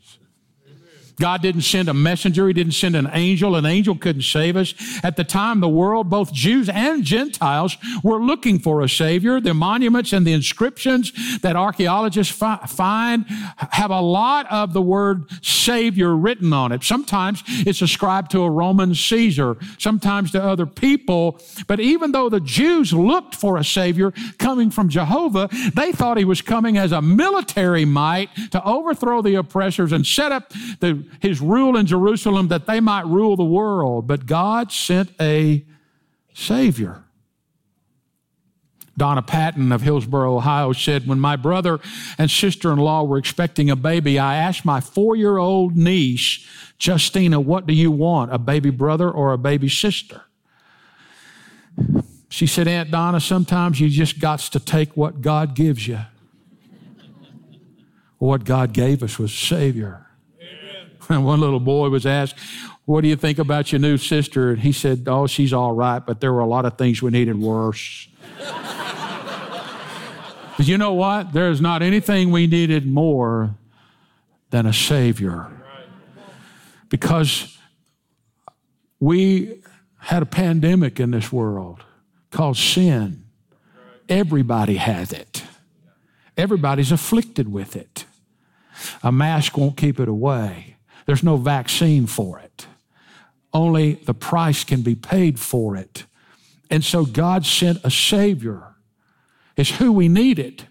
God 1.20 1.42
didn't 1.42 1.62
send 1.62 1.90
a 1.90 1.94
messenger. 1.94 2.48
He 2.48 2.54
didn't 2.54 2.74
send 2.74 2.96
an 2.96 3.10
angel. 3.14 3.56
An 3.56 3.66
angel 3.66 3.96
couldn't 3.96 4.24
save 4.24 4.56
us. 4.56 4.74
At 5.04 5.18
the 5.18 5.24
time, 5.24 5.60
the 5.60 5.70
world, 5.70 6.10
both 6.10 6.34
Jews 6.34 6.70
and 6.70 7.04
Gentiles, 7.04 7.78
were 8.04 8.22
looking 8.22 8.60
for 8.60 8.82
a 8.82 8.90
Savior. 8.90 9.40
The 9.40 9.54
monuments 9.54 10.14
and 10.14 10.26
the 10.26 10.34
inscriptions 10.34 11.40
that 11.42 11.56
archaeologists 11.56 12.36
fi- 12.36 12.66
find 12.68 13.26
have 13.28 13.92
a 13.92 14.02
lot 14.02 14.50
of 14.52 14.74
the 14.74 14.82
word 14.82 15.30
Savior 15.44 16.16
written 16.16 16.54
on 16.54 16.72
it. 16.72 16.84
Sometimes 16.84 17.44
it's 17.48 17.82
ascribed 17.82 18.32
to 18.32 18.42
a 18.42 18.50
Roman 18.50 18.96
Caesar, 18.96 19.58
sometimes 19.78 20.32
to 20.32 20.44
other 20.44 20.66
people. 20.66 21.40
But 21.68 21.80
even 21.80 22.12
though 22.12 22.30
the 22.30 22.40
Jews 22.40 22.94
looked 22.94 23.36
for 23.36 23.58
a 23.58 23.64
Savior 23.64 24.14
coming 24.38 24.72
from 24.72 24.90
Jehovah, 24.90 25.50
they 25.74 25.92
thought 25.92 26.18
he 26.18 26.26
was 26.26 26.42
coming 26.42 26.78
as 26.78 26.92
a 26.92 27.02
military 27.02 27.86
might 27.86 28.30
to 28.52 28.64
overthrow 28.64 29.22
the 29.22 29.36
oppressors 29.36 29.92
and 29.92 30.06
set 30.06 30.32
up 30.32 30.50
the 30.80 31.04
his 31.20 31.42
rule 31.42 31.76
in 31.76 31.86
Jerusalem 31.86 32.48
that 32.50 32.66
they 32.66 32.80
might 32.80 33.06
rule 33.06 33.36
the 33.36 33.44
world. 33.44 34.08
But 34.08 34.26
God 34.26 34.72
sent 34.72 35.12
a 35.20 35.66
Savior. 36.34 37.04
Donna 39.00 39.22
Patton 39.22 39.72
of 39.72 39.82
Hillsboro, 39.82 40.36
Ohio 40.36 40.74
said, 40.74 41.08
When 41.08 41.20
my 41.20 41.38
brother 41.38 41.80
and 42.18 42.30
sister 42.30 42.72
in 42.72 42.80
law 42.80 43.04
were 43.04 43.18
expecting 43.18 43.70
a 43.70 43.76
baby, 43.76 44.20
I 44.20 44.36
asked 44.36 44.66
my 44.66 44.82
four 44.82 45.16
year 45.16 45.38
old 45.38 45.76
niece, 45.76 46.46
Justina, 46.80 47.40
what 47.40 47.66
do 47.66 47.74
you 47.74 47.92
want, 47.92 48.34
a 48.34 48.38
baby 48.38 48.70
brother 48.70 49.10
or 49.10 49.32
a 49.32 49.38
baby 49.38 49.70
sister? 49.70 50.24
She 52.30 52.46
said, 52.46 52.68
Aunt 52.68 52.92
Donna, 52.92 53.20
sometimes 53.20 53.80
you 53.80 53.90
just 53.90 54.20
got 54.20 54.40
to 54.40 54.60
take 54.60 54.96
what 54.96 55.22
God 55.22 55.56
gives 55.56 55.88
you. 55.88 56.00
what 58.18 58.44
God 58.44 58.74
gave 58.74 59.02
us 59.02 59.18
was 59.18 59.34
Savior. 59.34 60.09
One 61.18 61.40
little 61.40 61.60
boy 61.60 61.90
was 61.90 62.06
asked, 62.06 62.36
What 62.86 63.02
do 63.02 63.08
you 63.08 63.16
think 63.16 63.40
about 63.40 63.72
your 63.72 63.80
new 63.80 63.98
sister? 63.98 64.52
And 64.52 64.60
he 64.60 64.72
said, 64.72 65.06
Oh, 65.08 65.26
she's 65.26 65.52
all 65.52 65.74
right, 65.74 65.98
but 66.06 66.22
there 66.22 66.32
were 66.32 66.42
a 66.42 66.46
lot 66.46 66.66
of 66.66 66.78
things 66.78 67.02
we 67.02 67.10
needed 67.10 67.40
worse. 67.40 68.08
but 70.58 70.68
you 70.68 70.78
know 70.78 70.94
what? 70.94 71.34
There 71.34 71.50
is 71.50 71.62
not 71.62 71.82
anything 71.82 72.30
we 72.30 72.46
needed 72.46 72.86
more 72.86 73.56
than 74.52 74.68
a 74.68 74.74
Savior. 74.74 75.48
Because 76.90 77.58
we 79.00 79.64
had 79.98 80.22
a 80.22 80.28
pandemic 80.28 81.00
in 81.00 81.10
this 81.10 81.32
world 81.32 81.84
called 82.30 82.58
sin. 82.58 83.24
Everybody 84.08 84.76
has 84.76 85.12
it. 85.12 85.44
Everybody's 86.38 86.92
afflicted 86.92 87.52
with 87.52 87.76
it. 87.76 88.06
A 89.02 89.12
mask 89.12 89.58
won't 89.58 89.76
keep 89.76 90.00
it 90.00 90.08
away. 90.08 90.76
There's 91.10 91.24
no 91.24 91.38
vaccine 91.38 92.06
for 92.06 92.38
it. 92.38 92.68
Only 93.52 93.94
the 93.94 94.14
price 94.14 94.64
can 94.64 94.84
be 94.84 94.94
paid 94.94 95.40
for 95.40 95.76
it. 95.76 96.04
And 96.70 96.86
so 96.86 97.04
God 97.04 97.48
sent 97.48 97.80
a 97.84 97.90
Savior. 97.90 98.76
It's 99.58 99.72
who 99.72 99.92
we 99.92 100.08
needed 100.08 100.68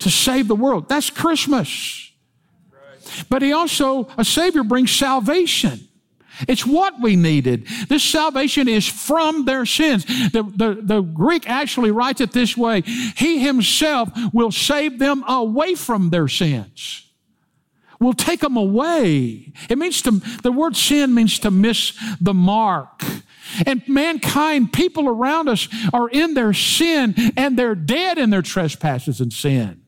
to 0.00 0.10
save 0.10 0.48
the 0.48 0.54
world. 0.54 0.90
That's 0.90 1.08
Christmas. 1.08 2.12
But 3.30 3.40
He 3.40 3.54
also, 3.54 4.06
a 4.18 4.24
Savior 4.26 4.64
brings 4.64 4.92
salvation. 4.92 5.88
It's 6.46 6.66
what 6.66 7.00
we 7.00 7.16
needed. 7.16 7.66
This 7.88 8.04
salvation 8.04 8.68
is 8.68 8.86
from 8.86 9.46
their 9.46 9.64
sins. 9.64 10.04
The, 10.04 10.42
the, 10.42 10.78
the, 10.82 11.00
Greek 11.00 11.48
actually 11.48 11.90
writes 11.90 12.20
it 12.20 12.32
this 12.32 12.54
way 12.54 12.82
He 12.82 13.38
Himself 13.38 14.10
will 14.30 14.52
save 14.52 14.98
them 14.98 15.24
away 15.26 15.74
from 15.74 16.10
their 16.10 16.28
sins 16.28 17.03
will 18.00 18.12
take 18.12 18.40
them 18.40 18.56
away. 18.56 19.52
It 19.68 19.78
means 19.78 20.02
to, 20.02 20.12
the 20.42 20.52
word 20.52 20.76
sin 20.76 21.14
means 21.14 21.38
to 21.40 21.50
miss 21.50 21.98
the 22.20 22.34
mark. 22.34 23.02
And 23.66 23.82
mankind, 23.88 24.72
people 24.72 25.08
around 25.08 25.48
us 25.48 25.68
are 25.92 26.08
in 26.08 26.34
their 26.34 26.52
sin 26.52 27.14
and 27.36 27.58
they're 27.58 27.74
dead 27.74 28.18
in 28.18 28.30
their 28.30 28.42
trespasses 28.42 29.20
and 29.20 29.32
sin. 29.32 29.82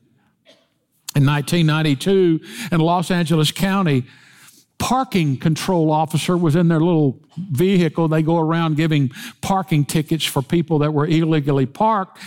In 1.15 1.25
1992, 1.25 2.39
in 2.71 2.79
Los 2.79 3.09
Angeles 3.09 3.51
County, 3.51 4.05
parking 4.77 5.37
control 5.37 5.91
officer 5.91 6.37
was 6.37 6.55
in 6.55 6.67
their 6.67 6.79
little 6.79 7.19
vehicle. 7.35 8.07
They 8.07 8.21
go 8.21 8.37
around 8.37 8.77
giving 8.77 9.09
parking 9.41 9.85
tickets 9.85 10.23
for 10.23 10.41
people 10.41 10.79
that 10.79 10.93
were 10.93 11.07
illegally 11.07 11.65
parked 11.65 12.19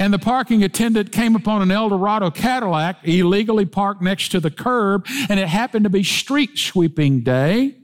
and 0.00 0.14
the 0.14 0.18
parking 0.18 0.64
attendant 0.64 1.12
came 1.12 1.36
upon 1.36 1.60
an 1.60 1.70
Eldorado 1.70 2.30
Cadillac 2.30 3.06
illegally 3.06 3.66
parked 3.66 4.00
next 4.00 4.30
to 4.30 4.40
the 4.40 4.50
curb, 4.50 5.06
and 5.28 5.38
it 5.38 5.46
happened 5.46 5.84
to 5.84 5.90
be 5.90 6.02
street 6.02 6.58
sweeping 6.58 7.20
day. 7.20 7.74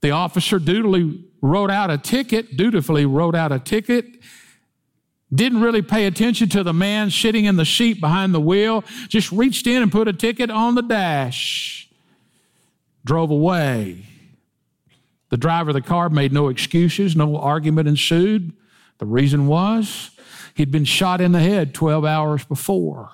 The 0.00 0.10
officer 0.10 0.58
dutifully 0.58 1.24
wrote 1.40 1.70
out 1.70 1.88
a 1.88 1.98
ticket, 1.98 2.56
dutifully 2.56 3.06
wrote 3.06 3.36
out 3.36 3.52
a 3.52 3.60
ticket, 3.60 4.06
didn't 5.32 5.60
really 5.60 5.82
pay 5.82 6.06
attention 6.06 6.48
to 6.48 6.64
the 6.64 6.74
man 6.74 7.10
sitting 7.10 7.44
in 7.44 7.56
the 7.56 7.64
seat 7.64 8.00
behind 8.00 8.34
the 8.34 8.40
wheel, 8.40 8.82
just 9.08 9.30
reached 9.30 9.68
in 9.68 9.82
and 9.82 9.92
put 9.92 10.08
a 10.08 10.12
ticket 10.12 10.50
on 10.50 10.74
the 10.74 10.82
dash, 10.82 11.88
drove 13.04 13.30
away. 13.30 14.04
The 15.28 15.36
driver 15.36 15.70
of 15.70 15.74
the 15.74 15.80
car 15.80 16.08
made 16.08 16.32
no 16.32 16.48
excuses, 16.48 17.14
no 17.14 17.36
argument 17.36 17.86
ensued. 17.86 18.52
The 18.98 19.06
reason 19.06 19.46
was 19.46 20.10
He'd 20.54 20.70
been 20.70 20.84
shot 20.84 21.20
in 21.20 21.32
the 21.32 21.40
head 21.40 21.74
12 21.74 22.04
hours 22.04 22.44
before 22.44 23.10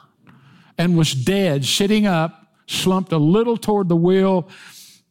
and 0.77 0.97
was 0.97 1.15
dead, 1.15 1.65
sitting 1.65 2.07
up, 2.07 2.47
slumped 2.67 3.13
a 3.13 3.19
little 3.19 3.57
toward 3.57 3.89
the 3.89 3.97
wheel. 3.97 4.49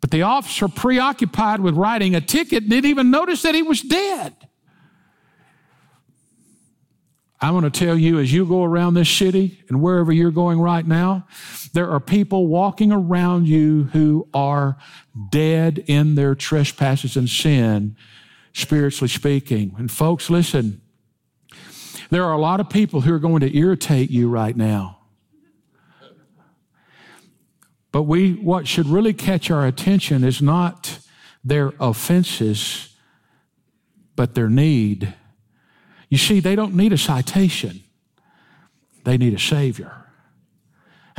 But 0.02 0.12
the 0.12 0.22
officer, 0.22 0.68
preoccupied 0.68 1.60
with 1.60 1.76
writing 1.76 2.16
a 2.16 2.22
ticket, 2.22 2.70
didn't 2.70 2.90
even 2.90 3.12
notice 3.12 3.42
that 3.42 3.56
he 3.56 3.64
was 3.64 3.82
dead. 3.82 4.36
I 7.42 7.52
want 7.52 7.72
to 7.74 7.86
tell 7.86 7.98
you 7.98 8.20
as 8.20 8.34
you 8.34 8.46
go 8.46 8.64
around 8.64 8.96
this 8.96 9.10
city 9.10 9.64
and 9.70 9.82
wherever 9.82 10.12
you're 10.12 10.32
going 10.32 10.60
right 10.60 10.86
now, 10.86 11.26
there 11.74 11.90
are 11.90 12.00
people 12.00 12.48
walking 12.48 12.92
around 12.92 13.48
you 13.48 13.86
who 13.94 14.28
are 14.34 14.78
dead 15.30 15.84
in 15.88 16.16
their 16.16 16.36
trespasses 16.36 17.16
and 17.16 17.30
sin, 17.30 17.96
spiritually 18.54 19.08
speaking. 19.08 19.74
And 19.78 19.90
folks, 19.90 20.30
listen, 20.30 20.82
there 22.10 22.24
are 22.24 22.34
a 22.34 22.40
lot 22.40 22.60
of 22.60 22.70
people 22.70 23.02
who 23.02 23.14
are 23.14 23.20
going 23.20 23.42
to 23.42 23.58
irritate 23.58 24.10
you 24.10 24.30
right 24.30 24.56
now. 24.56 24.98
But 27.92 28.04
we, 28.04 28.34
what 28.34 28.68
should 28.68 28.88
really 28.88 29.14
catch 29.14 29.50
our 29.50 29.66
attention 29.66 30.24
is 30.24 30.42
not 30.42 31.00
their 31.44 31.74
offenses, 31.80 32.96
but 34.16 34.36
their 34.36 34.50
need. 34.50 35.14
You 36.10 36.18
see, 36.18 36.40
they 36.40 36.56
don't 36.56 36.76
need 36.76 36.94
a 36.94 36.98
citation, 36.98 37.82
they 39.04 39.18
need 39.18 39.34
a 39.34 39.40
Savior. 39.40 40.09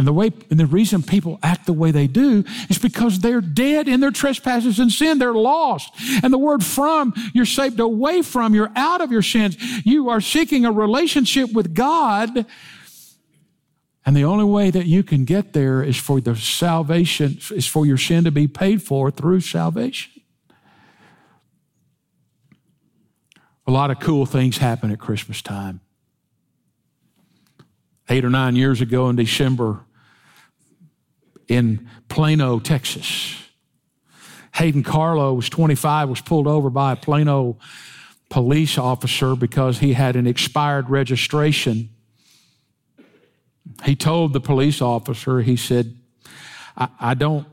And 0.01 0.07
the 0.07 0.15
way 0.15 0.33
and 0.49 0.59
the 0.59 0.65
reason 0.65 1.03
people 1.03 1.39
act 1.43 1.67
the 1.67 1.75
way 1.75 1.91
they 1.91 2.07
do 2.07 2.43
is 2.71 2.79
because 2.79 3.19
they're 3.19 3.43
dead 3.43 3.87
in 3.87 4.01
their 4.01 4.11
trespasses 4.11 4.79
and 4.79 4.91
sin. 4.91 5.19
They're 5.19 5.35
lost. 5.35 5.93
And 6.23 6.33
the 6.33 6.39
word 6.39 6.65
from, 6.65 7.13
you're 7.35 7.45
saved 7.45 7.79
away 7.79 8.23
from, 8.23 8.55
you're 8.55 8.73
out 8.75 9.03
of 9.03 9.13
your 9.13 9.21
sins. 9.21 9.59
You 9.85 10.09
are 10.09 10.23
seeking 10.23 10.65
a 10.65 10.73
relationship 10.73 11.53
with 11.53 11.75
God. 11.75 12.47
And 14.07 14.17
the 14.17 14.25
only 14.25 14.47
way 14.47 14.71
that 14.71 14.87
you 14.87 15.03
can 15.03 15.27
get 15.27 15.53
there 15.53 15.83
is 15.83 15.99
for 15.99 16.19
the 16.19 16.35
salvation, 16.35 17.39
is 17.51 17.67
for 17.67 17.85
your 17.85 17.99
sin 17.99 18.25
to 18.25 18.31
be 18.31 18.49
paid 18.49 18.83
for 18.83 19.11
through 19.11 19.43
salvation. 19.43 20.13
A 23.67 23.71
lot 23.71 23.91
of 23.91 24.01
cool 24.01 24.25
things 24.25 24.57
happen 24.57 24.91
at 24.91 24.99
Christmas 24.99 25.43
time. 25.43 25.83
Eight 28.09 28.25
or 28.25 28.31
nine 28.31 28.57
years 28.57 28.81
ago 28.81 29.11
in 29.11 29.17
December, 29.17 29.85
in 31.51 31.89
Plano, 32.09 32.61
Texas. 32.61 33.37
Hayden 34.55 34.83
Carlo 34.83 35.35
was 35.35 35.49
25, 35.49 36.09
was 36.09 36.21
pulled 36.21 36.47
over 36.47 36.71
by 36.71 36.93
a 36.93 36.97
Plano 36.97 37.59
police 38.29 38.79
officer 38.79 39.35
because 39.35 39.81
he 39.81 39.93
had 39.93 40.15
an 40.15 40.27
expired 40.27 40.89
registration. 40.89 41.91
He 43.85 43.97
told 43.97 44.33
the 44.33 44.41
police 44.41 44.81
officer, 44.81 45.41
he 45.41 45.57
said, 45.57 45.97
I, 46.77 46.89
I 47.01 47.15
don't 47.15 47.47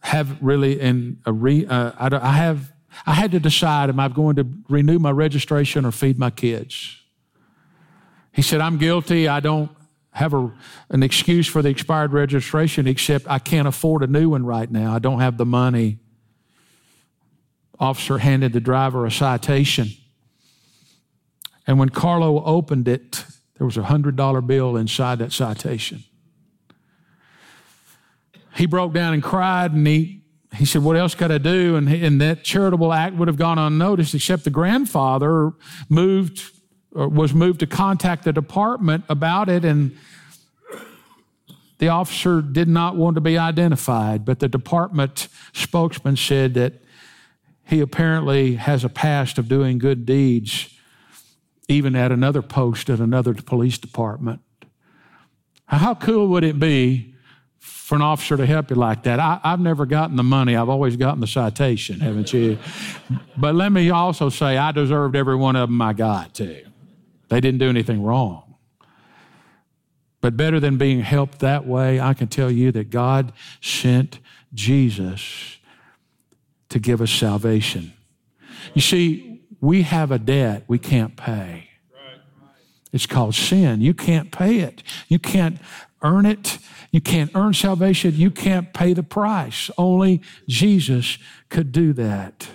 have 0.00 0.40
really 0.40 0.80
in 0.80 1.18
a 1.26 1.32
re, 1.32 1.66
uh, 1.66 1.92
I, 1.98 2.16
I 2.16 2.32
have 2.32 2.72
I 3.06 3.14
had 3.14 3.32
to 3.32 3.40
decide 3.40 3.88
am 3.88 3.98
I 3.98 4.08
going 4.08 4.36
to 4.36 4.46
renew 4.68 4.98
my 4.98 5.10
registration 5.10 5.84
or 5.84 5.92
feed 5.92 6.18
my 6.18 6.30
kids? 6.30 7.00
He 8.32 8.42
said, 8.42 8.60
I'm 8.60 8.78
guilty. 8.78 9.28
I 9.28 9.40
don't 9.40 9.70
have 10.12 10.34
a, 10.34 10.52
an 10.90 11.02
excuse 11.02 11.48
for 11.48 11.62
the 11.62 11.70
expired 11.70 12.12
registration 12.12 12.86
except 12.86 13.26
I 13.28 13.38
can't 13.38 13.66
afford 13.66 14.02
a 14.02 14.06
new 14.06 14.30
one 14.30 14.44
right 14.44 14.70
now. 14.70 14.94
I 14.94 14.98
don't 14.98 15.20
have 15.20 15.38
the 15.38 15.46
money. 15.46 15.98
Officer 17.78 18.18
handed 18.18 18.52
the 18.52 18.60
driver 18.60 19.06
a 19.06 19.10
citation. 19.10 19.88
And 21.66 21.78
when 21.78 21.88
Carlo 21.88 22.44
opened 22.44 22.88
it, 22.88 23.24
there 23.56 23.66
was 23.66 23.76
a 23.76 23.82
$100 23.82 24.46
bill 24.46 24.76
inside 24.76 25.18
that 25.20 25.32
citation. 25.32 26.04
He 28.54 28.66
broke 28.66 28.92
down 28.92 29.14
and 29.14 29.22
cried 29.22 29.72
and 29.72 29.86
he, 29.86 30.22
he 30.54 30.66
said, 30.66 30.82
What 30.82 30.96
else 30.96 31.14
could 31.14 31.32
I 31.32 31.38
do? 31.38 31.76
And, 31.76 31.88
and 31.88 32.20
that 32.20 32.44
charitable 32.44 32.92
act 32.92 33.16
would 33.16 33.28
have 33.28 33.38
gone 33.38 33.58
unnoticed, 33.58 34.14
except 34.14 34.44
the 34.44 34.50
grandfather 34.50 35.52
moved 35.88 36.50
was 36.92 37.32
moved 37.32 37.60
to 37.60 37.66
contact 37.66 38.24
the 38.24 38.32
department 38.32 39.04
about 39.08 39.48
it. 39.48 39.64
And 39.64 39.96
the 41.78 41.88
officer 41.88 42.42
did 42.42 42.68
not 42.68 42.96
want 42.96 43.14
to 43.14 43.20
be 43.20 43.38
identified, 43.38 44.24
but 44.24 44.38
the 44.38 44.48
department 44.48 45.28
spokesman 45.52 46.16
said 46.16 46.54
that 46.54 46.74
he 47.66 47.80
apparently 47.80 48.56
has 48.56 48.84
a 48.84 48.88
past 48.88 49.38
of 49.38 49.48
doing 49.48 49.78
good 49.78 50.04
deeds, 50.04 50.68
even 51.68 51.96
at 51.96 52.12
another 52.12 52.42
post 52.42 52.90
at 52.90 53.00
another 53.00 53.34
police 53.34 53.78
department. 53.78 54.40
How 55.66 55.94
cool 55.94 56.28
would 56.28 56.44
it 56.44 56.58
be 56.58 57.12
for 57.92 57.96
an 57.96 58.02
officer 58.02 58.36
to 58.36 58.46
help 58.46 58.70
you 58.70 58.76
like 58.76 59.02
that. 59.02 59.20
I, 59.20 59.38
have 59.44 59.60
never 59.60 59.84
gotten 59.84 60.16
the 60.16 60.22
money, 60.22 60.56
I've 60.56 60.70
always 60.70 60.96
gotten 60.96 61.20
the 61.20 61.26
citation, 61.26 62.00
haven't 62.00 62.32
you? 62.32 62.58
but 63.36 63.54
let 63.54 63.70
me 63.70 63.90
also 63.90 64.30
say, 64.30 64.56
I 64.56 64.72
deserved 64.72 65.14
every 65.14 65.36
one 65.36 65.56
of 65.56 65.68
them 65.68 65.82
I 65.82 65.92
got 65.92 66.32
too. 66.32 66.64
They 67.32 67.40
didn't 67.40 67.60
do 67.60 67.70
anything 67.70 68.02
wrong. 68.02 68.56
But 70.20 70.36
better 70.36 70.60
than 70.60 70.76
being 70.76 71.00
helped 71.00 71.38
that 71.38 71.66
way, 71.66 71.98
I 71.98 72.12
can 72.12 72.28
tell 72.28 72.50
you 72.50 72.70
that 72.72 72.90
God 72.90 73.32
sent 73.62 74.18
Jesus 74.52 75.56
to 76.68 76.78
give 76.78 77.00
us 77.00 77.10
salvation. 77.10 77.94
You 78.74 78.82
see, 78.82 79.40
we 79.62 79.80
have 79.80 80.10
a 80.10 80.18
debt 80.18 80.64
we 80.68 80.78
can't 80.78 81.16
pay. 81.16 81.70
It's 82.92 83.06
called 83.06 83.34
sin. 83.34 83.80
You 83.80 83.94
can't 83.94 84.30
pay 84.30 84.58
it. 84.58 84.82
You 85.08 85.18
can't 85.18 85.58
earn 86.02 86.26
it. 86.26 86.58
You 86.90 87.00
can't 87.00 87.30
earn 87.34 87.54
salvation. 87.54 88.12
You 88.14 88.30
can't 88.30 88.74
pay 88.74 88.92
the 88.92 89.02
price. 89.02 89.70
Only 89.78 90.20
Jesus 90.48 91.16
could 91.48 91.72
do 91.72 91.94
that. 91.94 92.48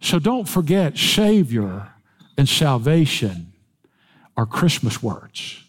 So 0.00 0.18
don't 0.18 0.48
forget, 0.48 0.96
Savior 0.96 1.92
and 2.38 2.48
salvation 2.48 3.50
are 4.36 4.46
Christmas 4.46 5.02
words. 5.02 5.60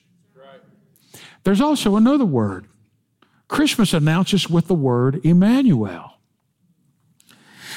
There's 1.43 1.61
also 1.61 1.95
another 1.95 2.25
word. 2.25 2.65
Christmas 3.47 3.93
announces 3.93 4.49
with 4.49 4.67
the 4.67 4.73
word 4.73 5.23
Emmanuel. 5.23 6.13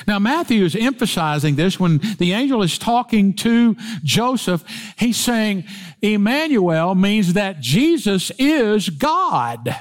Now, 0.07 0.18
Matthew 0.18 0.64
is 0.64 0.76
emphasizing 0.76 1.57
this 1.57 1.78
when 1.78 1.99
the 2.18 2.33
angel 2.33 2.62
is 2.62 2.78
talking 2.78 3.35
to 3.35 3.76
Joseph. 4.02 4.64
He's 4.97 5.16
saying 5.16 5.64
Emmanuel 6.00 6.95
means 6.95 7.33
that 7.35 7.61
Jesus 7.61 8.30
is 8.38 8.88
God. 8.88 9.76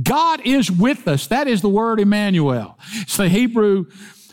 God 0.00 0.40
is 0.44 0.70
with 0.70 1.08
us. 1.08 1.26
That 1.26 1.48
is 1.48 1.60
the 1.60 1.68
word 1.68 1.98
Emmanuel. 1.98 2.78
It's 2.92 3.16
the 3.16 3.28
Hebrew 3.28 3.86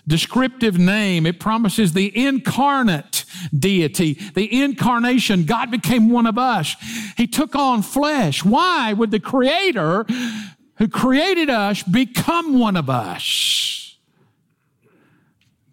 descriptive 0.07 0.77
name. 0.77 1.25
It 1.25 1.39
promises 1.39 1.93
the 1.93 2.15
incarnate 2.15 3.14
deity, 3.57 4.13
the 4.33 4.61
incarnation. 4.61 5.45
God 5.45 5.71
became 5.71 6.09
one 6.09 6.25
of 6.25 6.37
us. 6.37 6.75
He 7.17 7.27
took 7.27 7.55
on 7.55 7.81
flesh. 7.81 8.43
Why 8.43 8.93
would 8.93 9.11
the 9.11 9.19
creator 9.19 10.05
who 10.77 10.87
created 10.87 11.49
us 11.49 11.83
become 11.83 12.59
one 12.59 12.75
of 12.75 12.89
us? 12.89 13.97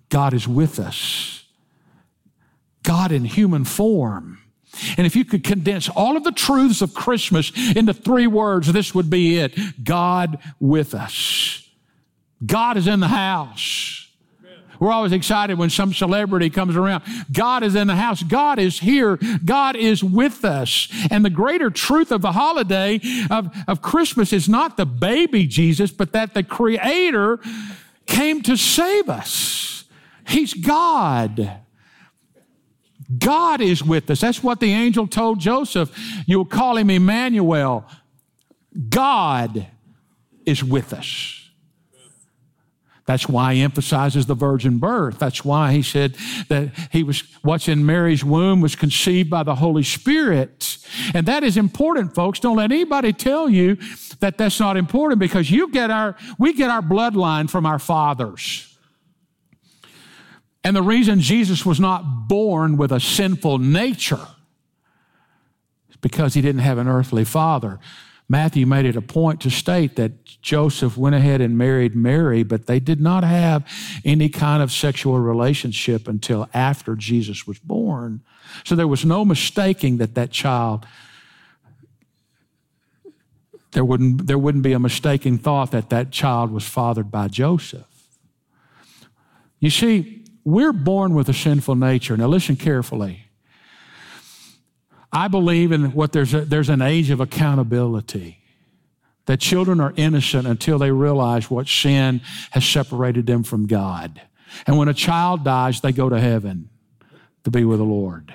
God 0.08 0.34
is 0.34 0.46
with 0.46 0.78
us. 0.78 1.44
God 2.82 3.12
in 3.12 3.24
human 3.24 3.64
form. 3.64 4.38
And 4.96 5.06
if 5.06 5.14
you 5.14 5.24
could 5.24 5.44
condense 5.44 5.88
all 5.88 6.16
of 6.16 6.24
the 6.24 6.32
truths 6.32 6.82
of 6.82 6.94
Christmas 6.94 7.52
into 7.74 7.92
three 7.92 8.26
words, 8.26 8.72
this 8.72 8.94
would 8.94 9.10
be 9.10 9.38
it 9.38 9.84
God 9.84 10.38
with 10.60 10.94
us. 10.94 11.68
God 12.44 12.76
is 12.76 12.86
in 12.86 13.00
the 13.00 13.08
house. 13.08 14.01
We're 14.82 14.90
always 14.90 15.12
excited 15.12 15.58
when 15.58 15.70
some 15.70 15.94
celebrity 15.94 16.50
comes 16.50 16.74
around. 16.74 17.04
God 17.30 17.62
is 17.62 17.76
in 17.76 17.86
the 17.86 17.94
house. 17.94 18.24
God 18.24 18.58
is 18.58 18.80
here. 18.80 19.16
God 19.44 19.76
is 19.76 20.02
with 20.02 20.44
us. 20.44 20.88
And 21.08 21.24
the 21.24 21.30
greater 21.30 21.70
truth 21.70 22.10
of 22.10 22.20
the 22.20 22.32
holiday 22.32 23.00
of, 23.30 23.56
of 23.68 23.80
Christmas 23.80 24.32
is 24.32 24.48
not 24.48 24.76
the 24.76 24.84
baby 24.84 25.46
Jesus, 25.46 25.92
but 25.92 26.10
that 26.14 26.34
the 26.34 26.42
Creator 26.42 27.38
came 28.06 28.42
to 28.42 28.56
save 28.56 29.08
us. 29.08 29.84
He's 30.26 30.52
God. 30.52 31.60
God 33.16 33.60
is 33.60 33.84
with 33.84 34.10
us. 34.10 34.20
That's 34.20 34.42
what 34.42 34.58
the 34.58 34.72
angel 34.72 35.06
told 35.06 35.38
Joseph. 35.38 35.96
You'll 36.26 36.44
call 36.44 36.76
him 36.76 36.90
Emmanuel. 36.90 37.86
God 38.88 39.68
is 40.44 40.64
with 40.64 40.92
us. 40.92 41.41
That's 43.12 43.28
why 43.28 43.52
he 43.52 43.60
emphasizes 43.60 44.24
the 44.24 44.34
virgin 44.34 44.78
birth. 44.78 45.18
That's 45.18 45.44
why 45.44 45.72
he 45.72 45.82
said 45.82 46.16
that 46.48 46.70
he 46.90 47.02
was, 47.02 47.22
what's 47.42 47.68
in 47.68 47.84
Mary's 47.84 48.24
womb 48.24 48.62
was 48.62 48.74
conceived 48.74 49.28
by 49.28 49.42
the 49.42 49.56
Holy 49.56 49.82
Spirit. 49.82 50.78
And 51.12 51.26
that 51.26 51.44
is 51.44 51.58
important, 51.58 52.14
folks. 52.14 52.40
Don't 52.40 52.56
let 52.56 52.72
anybody 52.72 53.12
tell 53.12 53.50
you 53.50 53.76
that 54.20 54.38
that's 54.38 54.58
not 54.58 54.78
important 54.78 55.18
because 55.18 55.50
you 55.50 55.70
get 55.70 55.90
our, 55.90 56.16
we 56.38 56.54
get 56.54 56.70
our 56.70 56.80
bloodline 56.80 57.50
from 57.50 57.66
our 57.66 57.78
fathers. 57.78 58.78
And 60.64 60.74
the 60.74 60.82
reason 60.82 61.20
Jesus 61.20 61.66
was 61.66 61.78
not 61.78 62.28
born 62.28 62.78
with 62.78 62.92
a 62.92 63.00
sinful 63.00 63.58
nature 63.58 64.26
is 65.90 65.96
because 66.00 66.32
he 66.32 66.40
didn't 66.40 66.62
have 66.62 66.78
an 66.78 66.88
earthly 66.88 67.26
father. 67.26 67.78
Matthew 68.32 68.64
made 68.64 68.86
it 68.86 68.96
a 68.96 69.02
point 69.02 69.42
to 69.42 69.50
state 69.50 69.96
that 69.96 70.24
Joseph 70.40 70.96
went 70.96 71.14
ahead 71.14 71.42
and 71.42 71.58
married 71.58 71.94
Mary, 71.94 72.42
but 72.42 72.64
they 72.64 72.80
did 72.80 72.98
not 72.98 73.24
have 73.24 73.70
any 74.06 74.30
kind 74.30 74.62
of 74.62 74.72
sexual 74.72 75.18
relationship 75.20 76.08
until 76.08 76.48
after 76.54 76.96
Jesus 76.96 77.46
was 77.46 77.58
born. 77.58 78.22
So 78.64 78.74
there 78.74 78.88
was 78.88 79.04
no 79.04 79.26
mistaking 79.26 79.98
that 79.98 80.14
that 80.14 80.30
child, 80.30 80.86
there 83.72 83.84
wouldn't, 83.84 84.26
there 84.26 84.38
wouldn't 84.38 84.64
be 84.64 84.72
a 84.72 84.78
mistaken 84.78 85.36
thought 85.36 85.70
that 85.72 85.90
that 85.90 86.10
child 86.10 86.52
was 86.52 86.66
fathered 86.66 87.10
by 87.10 87.28
Joseph. 87.28 87.84
You 89.60 89.68
see, 89.68 90.24
we're 90.42 90.72
born 90.72 91.12
with 91.12 91.28
a 91.28 91.34
sinful 91.34 91.74
nature. 91.74 92.16
Now, 92.16 92.28
listen 92.28 92.56
carefully. 92.56 93.26
I 95.12 95.28
believe 95.28 95.72
in 95.72 95.92
what 95.92 96.12
there's, 96.12 96.32
a, 96.32 96.40
there's 96.40 96.70
an 96.70 96.80
age 96.80 97.10
of 97.10 97.20
accountability. 97.20 98.38
That 99.26 99.38
children 99.38 99.80
are 99.80 99.92
innocent 99.96 100.48
until 100.48 100.78
they 100.78 100.90
realize 100.90 101.48
what 101.48 101.68
sin 101.68 102.22
has 102.50 102.66
separated 102.66 103.24
them 103.26 103.44
from 103.44 103.66
God. 103.66 104.20
And 104.66 104.76
when 104.76 104.88
a 104.88 104.94
child 104.94 105.44
dies, 105.44 105.80
they 105.80 105.92
go 105.92 106.08
to 106.08 106.18
heaven 106.18 106.70
to 107.44 107.50
be 107.50 107.64
with 107.64 107.78
the 107.78 107.84
Lord. 107.84 108.34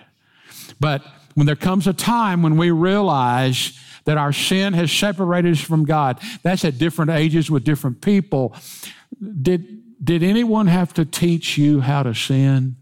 But 0.79 1.03
when 1.35 1.45
there 1.45 1.55
comes 1.55 1.87
a 1.87 1.93
time 1.93 2.41
when 2.41 2.57
we 2.57 2.71
realize 2.71 3.77
that 4.05 4.17
our 4.17 4.31
sin 4.31 4.73
has 4.73 4.91
separated 4.91 5.51
us 5.53 5.61
from 5.61 5.83
God, 5.83 6.19
that's 6.41 6.63
at 6.63 6.77
different 6.77 7.11
ages 7.11 7.51
with 7.51 7.65
different 7.65 8.01
people. 8.01 8.55
Did, 9.41 10.03
did 10.03 10.23
anyone 10.23 10.67
have 10.67 10.93
to 10.93 11.03
teach 11.03 11.57
you 11.57 11.81
how 11.81 12.03
to 12.03 12.15
sin? 12.15 12.77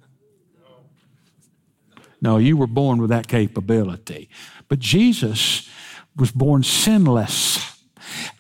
No, 2.25 2.37
you 2.37 2.57
were 2.57 2.65
born 2.65 2.99
with 2.99 3.11
that 3.11 3.27
capability. 3.27 4.29
But 4.67 4.79
Jesus 4.79 5.69
was 6.15 6.31
born 6.31 6.63
sinless. 6.63 7.79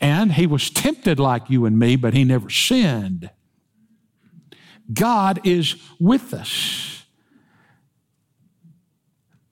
And 0.01 0.33
he 0.33 0.47
was 0.47 0.71
tempted 0.71 1.19
like 1.19 1.51
you 1.51 1.67
and 1.67 1.77
me, 1.77 1.95
but 1.95 2.15
he 2.15 2.23
never 2.23 2.49
sinned. 2.49 3.29
God 4.91 5.39
is 5.45 5.75
with 5.99 6.33
us. 6.33 7.03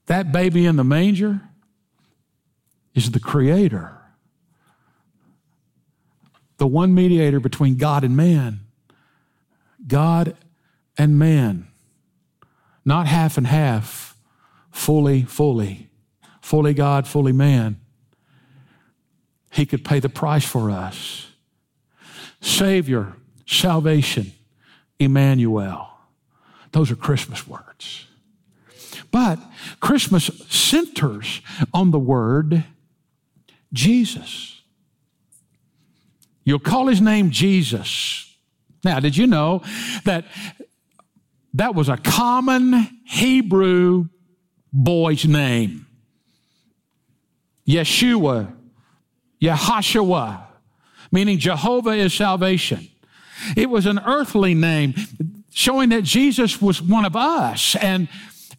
That 0.07 0.31
baby 0.31 0.65
in 0.65 0.77
the 0.77 0.83
manger 0.83 1.41
is 2.95 3.11
the 3.11 3.19
Creator, 3.19 3.95
the 6.57 6.65
one 6.65 6.95
mediator 6.95 7.39
between 7.39 7.77
God 7.77 8.03
and 8.03 8.17
man. 8.17 8.61
God 9.85 10.35
and 10.97 11.19
man. 11.19 11.67
Not 12.83 13.05
half 13.05 13.37
and 13.37 13.45
half, 13.45 14.12
fully, 14.73 15.21
fully. 15.23 15.87
Fully 16.41 16.73
God, 16.73 17.07
fully 17.07 17.31
man. 17.31 17.79
He 19.51 19.65
could 19.65 19.85
pay 19.85 20.01
the 20.01 20.09
price 20.09 20.43
for 20.43 20.69
us. 20.69 21.27
Savior, 22.41 23.13
salvation, 23.45 24.33
Emmanuel. 24.99 25.89
Those 26.73 26.91
are 26.91 26.97
Christmas 26.97 27.47
words. 27.47 28.07
But 29.11 29.39
Christmas 29.79 30.25
centers 30.49 31.41
on 31.73 31.91
the 31.91 31.99
word 31.99 32.65
Jesus. 33.71 34.61
You'll 36.43 36.59
call 36.59 36.87
his 36.87 36.99
name 36.99 37.29
Jesus. 37.29 38.35
Now, 38.83 38.99
did 38.99 39.15
you 39.15 39.27
know 39.27 39.61
that 40.03 40.25
that 41.53 41.75
was 41.75 41.87
a 41.87 41.97
common 41.97 43.01
Hebrew 43.05 44.07
boy's 44.73 45.25
name? 45.25 45.85
Yeshua, 47.67 48.53
Yahashua, 49.41 50.43
meaning 51.11 51.37
Jehovah 51.37 51.91
is 51.91 52.13
salvation. 52.13 52.87
It 53.55 53.69
was 53.69 53.85
an 53.85 53.99
earthly 53.99 54.53
name 54.53 54.95
showing 55.51 55.89
that 55.89 56.03
Jesus 56.03 56.61
was 56.61 56.81
one 56.81 57.05
of 57.05 57.15
us. 57.15 57.75
And, 57.75 58.07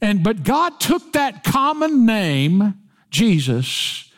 and, 0.01 0.23
but 0.23 0.43
God 0.43 0.79
took 0.81 1.13
that 1.15 1.45
common 1.45 2.07
name, 2.07 2.75
Jesus, 3.11 4.11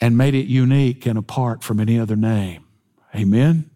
and 0.00 0.16
made 0.16 0.34
it 0.34 0.46
unique 0.46 1.06
and 1.06 1.18
apart 1.18 1.62
from 1.62 1.80
any 1.80 1.98
other 1.98 2.16
name. 2.16 2.64
Amen. 3.14 3.70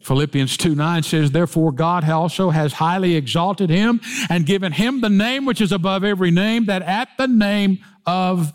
Philippians 0.00 0.56
2 0.56 0.74
9 0.74 1.02
says, 1.02 1.30
Therefore, 1.30 1.72
God 1.72 2.08
also 2.08 2.50
has 2.50 2.74
highly 2.74 3.16
exalted 3.16 3.70
him 3.70 4.00
and 4.28 4.46
given 4.46 4.72
him 4.72 5.00
the 5.00 5.10
name 5.10 5.44
which 5.44 5.60
is 5.60 5.72
above 5.72 6.04
every 6.04 6.30
name, 6.30 6.66
that 6.66 6.82
at 6.82 7.08
the 7.18 7.28
name 7.28 7.78
of 8.06 8.52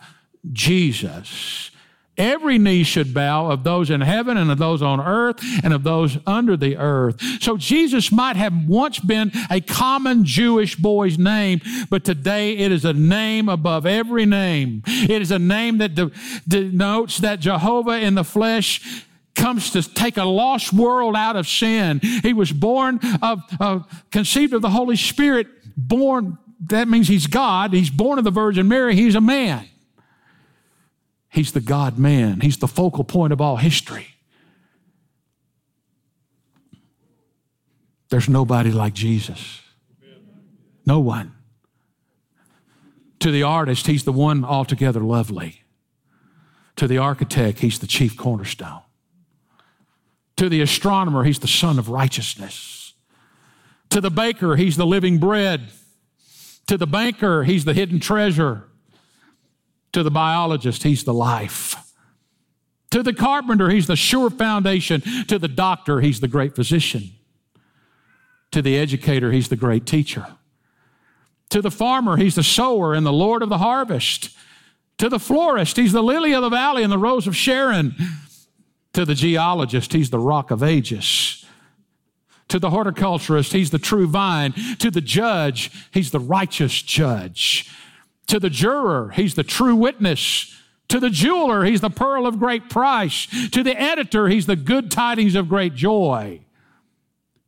Jesus, 0.51 1.71
Every 2.17 2.57
knee 2.57 2.83
should 2.83 3.13
bow 3.13 3.47
of 3.51 3.63
those 3.63 3.89
in 3.89 3.99
heaven 4.01 4.37
and 4.37 4.49
of 4.49 4.57
those 4.57 4.81
on 4.81 5.01
earth 5.01 5.43
and 5.63 5.73
of 5.73 5.83
those 5.83 6.17
under 6.25 6.55
the 6.55 6.77
earth. 6.77 7.21
So 7.41 7.57
Jesus 7.57 8.11
might 8.11 8.37
have 8.37 8.53
once 8.67 8.99
been 8.99 9.31
a 9.49 9.59
common 9.59 10.23
Jewish 10.23 10.77
boy's 10.77 11.17
name, 11.17 11.59
but 11.89 12.05
today 12.05 12.55
it 12.55 12.71
is 12.71 12.85
a 12.85 12.93
name 12.93 13.49
above 13.49 13.85
every 13.85 14.25
name. 14.25 14.81
It 14.87 15.21
is 15.21 15.31
a 15.31 15.39
name 15.39 15.79
that 15.79 15.95
de- 15.95 16.11
denotes 16.47 17.17
that 17.17 17.41
Jehovah 17.41 17.99
in 17.99 18.15
the 18.15 18.23
flesh 18.23 19.05
comes 19.35 19.71
to 19.71 19.83
take 19.83 20.17
a 20.17 20.23
lost 20.23 20.73
world 20.73 21.15
out 21.15 21.35
of 21.35 21.47
sin. 21.47 21.99
He 21.99 22.33
was 22.33 22.51
born 22.51 22.99
of, 23.21 23.41
of 23.59 24.03
conceived 24.11 24.53
of 24.53 24.61
the 24.61 24.69
Holy 24.69 24.95
Spirit, 24.95 25.47
born, 25.77 26.37
that 26.67 26.87
means 26.87 27.07
he's 27.07 27.27
God. 27.27 27.73
He's 27.73 27.89
born 27.89 28.17
of 28.17 28.23
the 28.23 28.31
Virgin 28.31 28.67
Mary. 28.67 28.95
He's 28.95 29.15
a 29.15 29.21
man. 29.21 29.67
He's 31.29 31.51
the 31.51 31.59
God 31.59 31.99
man, 31.99 32.39
He's 32.39 32.57
the 32.57 32.67
focal 32.67 33.03
point 33.03 33.33
of 33.33 33.41
all 33.41 33.57
history. 33.57 34.07
There's 38.09 38.29
nobody 38.29 38.71
like 38.71 38.93
Jesus. 38.93 39.61
No 40.85 40.99
one. 40.99 41.33
To 43.19 43.31
the 43.31 43.43
artist, 43.43 43.87
he's 43.87 44.05
the 44.05 44.13
one 44.13 44.45
altogether 44.45 45.01
lovely. 45.01 45.63
To 46.77 46.87
the 46.87 46.99
architect, 46.99 47.59
he's 47.59 47.79
the 47.79 47.87
chief 47.87 48.15
cornerstone. 48.15 48.84
To 50.37 50.49
the 50.49 50.61
astronomer, 50.61 51.23
he's 51.23 51.39
the 51.39 51.47
Sun 51.47 51.79
of 51.79 51.89
righteousness. 51.89 52.93
To 53.89 54.01
the 54.01 54.09
baker, 54.11 54.55
he's 54.55 54.77
the 54.77 54.85
living 54.85 55.17
bread. 55.17 55.69
To 56.67 56.77
the 56.77 56.87
banker, 56.87 57.43
he's 57.43 57.65
the 57.65 57.73
hidden 57.73 57.99
treasure. 57.99 58.63
To 59.93 60.03
the 60.03 60.11
biologist, 60.11 60.83
he's 60.83 61.03
the 61.03 61.13
life. 61.13 61.75
To 62.91 63.03
the 63.03 63.13
carpenter, 63.13 63.69
he's 63.69 63.87
the 63.87 63.95
sure 63.95 64.29
foundation. 64.29 65.01
To 65.27 65.39
the 65.39 65.47
doctor, 65.47 66.01
he's 66.01 66.19
the 66.19 66.27
great 66.27 66.55
physician. 66.55 67.11
To 68.51 68.61
the 68.61 68.77
educator, 68.77 69.31
he's 69.31 69.49
the 69.49 69.55
great 69.55 69.85
teacher. 69.85 70.27
To 71.49 71.61
the 71.61 71.71
farmer, 71.71 72.17
he's 72.17 72.35
the 72.35 72.43
sower 72.43 72.93
and 72.93 73.05
the 73.05 73.13
Lord 73.13 73.43
of 73.43 73.49
the 73.49 73.59
harvest. 73.59 74.35
To 74.97 75.09
the 75.09 75.19
florist, 75.19 75.77
he's 75.77 75.91
the 75.91 76.03
lily 76.03 76.33
of 76.33 76.41
the 76.41 76.49
valley 76.49 76.83
and 76.83 76.91
the 76.91 76.97
rose 76.97 77.27
of 77.27 77.35
Sharon. 77.35 77.95
To 78.95 79.03
the 79.03 79.13
geologist, 79.13 79.91
he's 79.91 80.09
the 80.09 80.19
rock 80.19 80.51
of 80.51 80.63
ages. 80.63 81.45
To 82.47 82.59
the 82.59 82.69
horticulturist, 82.69 83.51
he's 83.51 83.69
the 83.69 83.77
true 83.77 84.07
vine. 84.07 84.53
To 84.79 84.89
the 84.89 85.01
judge, 85.01 85.69
he's 85.91 86.11
the 86.11 86.19
righteous 86.21 86.81
judge. 86.81 87.69
To 88.27 88.39
the 88.39 88.49
juror, 88.49 89.09
he's 89.09 89.35
the 89.35 89.43
true 89.43 89.75
witness. 89.75 90.55
To 90.87 91.01
the 91.01 91.09
jeweler, 91.09 91.65
he's 91.65 91.81
the 91.81 91.89
pearl 91.89 92.25
of 92.25 92.39
great 92.39 92.69
price. 92.69 93.27
To 93.49 93.63
the 93.63 93.77
editor, 93.77 94.29
he's 94.29 94.45
the 94.45 94.55
good 94.55 94.89
tidings 94.89 95.35
of 95.35 95.49
great 95.49 95.75
joy. 95.75 96.44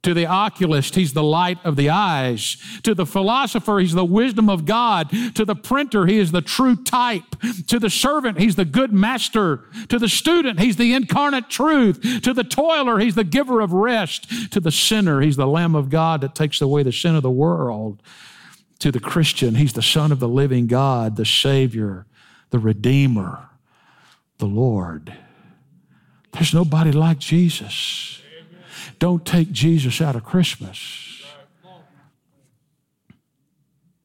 To 0.07 0.13
the 0.13 0.25
oculist, 0.25 0.95
he's 0.95 1.11
the 1.11 1.21
light 1.21 1.57
of 1.65 1.75
the 1.75 1.89
eyes. 1.89 2.55
To 2.83 2.95
the 2.95 3.05
philosopher, 3.05 3.79
he's 3.79 3.91
the 3.91 4.05
wisdom 4.05 4.49
of 4.49 4.63
God. 4.63 5.09
To 5.35 5.43
the 5.43 5.53
printer, 5.53 6.05
he 6.05 6.17
is 6.17 6.31
the 6.31 6.41
true 6.41 6.77
type. 6.77 7.35
To 7.67 7.77
the 7.77 7.89
servant, 7.89 8.39
he's 8.39 8.55
the 8.55 8.63
good 8.63 8.93
master. 8.93 9.65
To 9.89 9.99
the 9.99 10.07
student, 10.07 10.61
he's 10.61 10.77
the 10.77 10.93
incarnate 10.93 11.49
truth. 11.49 12.21
To 12.23 12.33
the 12.33 12.45
toiler, 12.45 12.99
he's 12.99 13.15
the 13.15 13.25
giver 13.25 13.59
of 13.59 13.73
rest. 13.73 14.53
To 14.53 14.61
the 14.61 14.71
sinner, 14.71 15.19
he's 15.19 15.35
the 15.35 15.45
Lamb 15.45 15.75
of 15.75 15.89
God 15.89 16.21
that 16.21 16.33
takes 16.33 16.61
away 16.61 16.83
the 16.83 16.93
sin 16.93 17.13
of 17.13 17.21
the 17.21 17.29
world 17.29 18.01
to 18.79 18.93
the 18.93 19.01
Christian, 19.01 19.55
he's 19.55 19.73
the 19.73 19.81
Son 19.81 20.13
of 20.13 20.21
the 20.21 20.29
living 20.29 20.67
God, 20.67 21.17
the 21.17 21.25
Savior, 21.25 22.05
the 22.51 22.59
Redeemer, 22.59 23.49
the 24.37 24.45
Lord. 24.45 25.17
There's 26.31 26.53
nobody 26.53 26.93
like 26.93 27.19
Jesus. 27.19 28.21
Don't 28.99 29.25
take 29.25 29.51
Jesus 29.51 30.01
out 30.01 30.15
of 30.15 30.23
Christmas. 30.23 31.23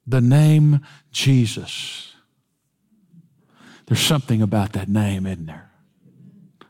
The 0.07 0.21
name 0.21 0.81
Jesus. 1.11 2.15
There's 3.87 4.01
something 4.01 4.43
about 4.43 4.73
that 4.73 4.89
name, 4.89 5.27
isn't 5.27 5.47
there? 5.47 5.71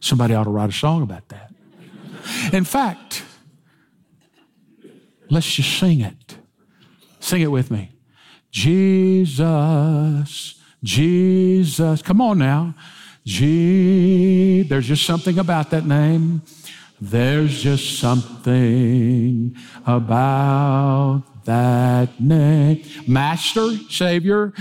Somebody 0.00 0.34
ought 0.34 0.44
to 0.44 0.50
write 0.50 0.70
a 0.70 0.72
song 0.72 1.02
about 1.02 1.28
that. 1.28 1.52
In 2.52 2.64
fact, 2.64 3.24
let's 5.30 5.50
just 5.54 5.78
sing 5.78 6.00
it. 6.00 6.36
Sing 7.20 7.40
it 7.40 7.50
with 7.50 7.70
me. 7.70 7.90
Jesus, 8.50 9.40
Jesus. 10.82 12.02
Come 12.02 12.20
on 12.20 12.38
now. 12.38 12.74
G. 13.24 14.62
There's 14.62 14.88
just 14.88 15.06
something 15.06 15.38
about 15.38 15.70
that 15.70 15.86
name. 15.86 16.42
There's 17.04 17.60
just 17.60 17.98
something 17.98 19.56
about 19.84 21.24
that 21.46 22.20
name. 22.20 22.84
Master, 23.08 23.76
Savior, 23.90 24.52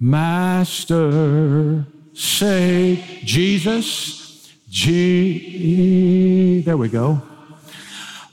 Master, 0.00 1.86
Save, 2.14 3.04
Jesus, 3.24 4.50
G. 4.70 6.62
There 6.62 6.78
we 6.78 6.88
go. 6.88 7.20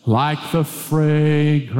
Like 0.06 0.40
the 0.54 0.64
fragrance 0.64 1.76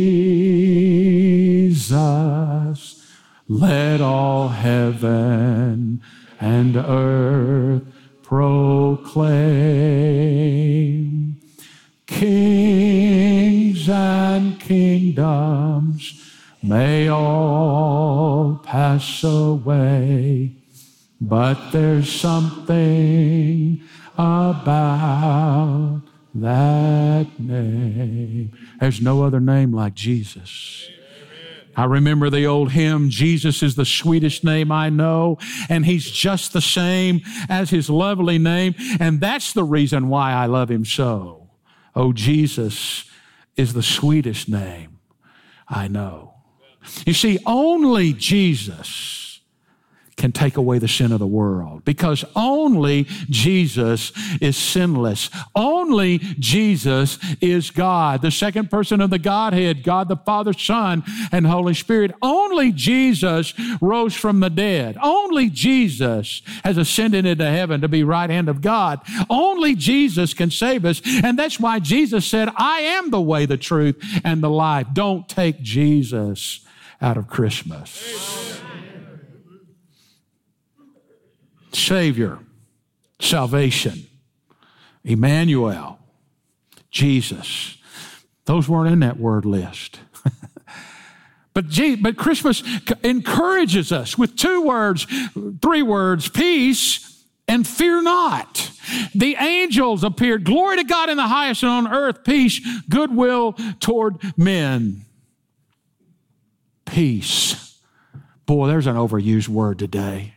let 3.47 3.99
all 3.99 4.49
heaven 4.49 6.03
and 6.39 6.77
earth 6.77 7.81
proclaim. 8.21 9.41
Kings 12.05 13.89
and 13.89 14.59
kingdoms 14.59 16.31
may 16.61 17.07
all 17.07 18.61
pass 18.63 19.23
away, 19.23 20.51
but 21.19 21.71
there's 21.71 22.11
something 22.11 23.81
about 24.15 26.03
that 26.35 27.39
name. 27.39 28.51
There's 28.79 29.01
no 29.01 29.23
other 29.23 29.39
name 29.39 29.71
like 29.71 29.93
Jesus. 29.93 30.89
I 31.77 31.85
remember 31.85 32.29
the 32.29 32.45
old 32.45 32.71
hymn, 32.71 33.09
Jesus 33.09 33.61
is 33.61 33.75
the 33.75 33.85
sweetest 33.85 34.45
name 34.45 34.71
I 34.71 34.89
know, 34.89 35.37
and 35.67 35.85
he's 35.85 36.09
just 36.09 36.53
the 36.53 36.61
same 36.61 37.21
as 37.49 37.69
his 37.69 37.89
lovely 37.89 38.37
name, 38.37 38.75
and 38.99 39.19
that's 39.19 39.51
the 39.51 39.65
reason 39.65 40.07
why 40.07 40.31
I 40.31 40.45
love 40.45 40.71
him 40.71 40.85
so. 40.85 41.49
Oh, 41.93 42.13
Jesus 42.13 43.05
is 43.57 43.73
the 43.73 43.83
sweetest 43.83 44.47
name 44.47 44.99
I 45.67 45.89
know. 45.89 46.35
You 47.05 47.13
see, 47.13 47.39
only 47.45 48.13
Jesus 48.13 49.24
can 50.25 50.31
take 50.31 50.57
away 50.57 50.79
the 50.79 50.87
sin 50.87 51.11
of 51.11 51.19
the 51.19 51.27
world 51.27 51.85
because 51.85 52.25
only 52.35 53.03
Jesus 53.29 54.11
is 54.41 54.57
sinless. 54.57 55.29
Only 55.55 56.17
Jesus 56.17 57.19
is 57.41 57.69
God, 57.69 58.23
the 58.23 58.31
second 58.31 58.71
person 58.71 59.01
of 59.01 59.11
the 59.11 59.19
Godhead, 59.19 59.83
God 59.83 60.09
the 60.09 60.15
Father, 60.15 60.51
Son, 60.51 61.03
and 61.31 61.45
Holy 61.45 61.75
Spirit. 61.75 62.11
Only 62.23 62.71
Jesus 62.71 63.53
rose 63.79 64.15
from 64.15 64.39
the 64.39 64.49
dead. 64.49 64.97
Only 64.99 65.47
Jesus 65.47 66.41
has 66.63 66.79
ascended 66.79 67.27
into 67.27 67.45
heaven 67.45 67.81
to 67.81 67.87
be 67.87 68.03
right 68.03 68.31
hand 68.31 68.49
of 68.49 68.61
God. 68.61 69.01
Only 69.29 69.75
Jesus 69.75 70.33
can 70.33 70.49
save 70.49 70.85
us. 70.85 71.03
And 71.05 71.37
that's 71.37 71.59
why 71.59 71.77
Jesus 71.77 72.25
said, 72.25 72.49
I 72.57 72.79
am 72.79 73.11
the 73.11 73.21
way, 73.21 73.45
the 73.45 73.57
truth, 73.57 74.03
and 74.23 74.41
the 74.41 74.49
life. 74.49 74.87
Don't 74.91 75.29
take 75.29 75.61
Jesus 75.61 76.61
out 76.99 77.15
of 77.15 77.27
Christmas. 77.27 78.54
Savior, 81.75 82.39
salvation, 83.19 84.07
Emmanuel, 85.03 85.99
Jesus. 86.89 87.77
Those 88.45 88.69
weren't 88.69 88.91
in 88.91 88.99
that 88.99 89.17
word 89.17 89.45
list. 89.45 89.99
but, 91.53 91.65
but 92.01 92.17
Christmas 92.17 92.63
encourages 93.03 93.91
us 93.91 94.17
with 94.17 94.35
two 94.35 94.61
words, 94.61 95.05
three 95.61 95.81
words 95.81 96.29
peace 96.29 97.23
and 97.47 97.67
fear 97.67 98.01
not. 98.01 98.71
The 99.13 99.35
angels 99.35 100.03
appeared. 100.03 100.45
Glory 100.45 100.77
to 100.77 100.83
God 100.83 101.09
in 101.09 101.17
the 101.17 101.27
highest 101.27 101.63
and 101.63 101.71
on 101.71 101.93
earth, 101.93 102.23
peace, 102.23 102.61
goodwill 102.89 103.53
toward 103.79 104.17
men. 104.37 105.01
Peace. 106.85 107.79
Boy, 108.45 108.67
there's 108.67 108.87
an 108.87 108.95
overused 108.95 109.49
word 109.49 109.79
today 109.79 110.34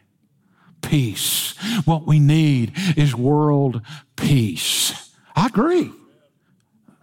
peace. 0.82 1.54
What 1.84 2.06
we 2.06 2.18
need 2.18 2.72
is 2.96 3.14
world 3.14 3.82
peace. 4.16 5.12
I 5.34 5.46
agree. 5.46 5.92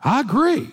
I 0.04 0.22
agree. 0.22 0.72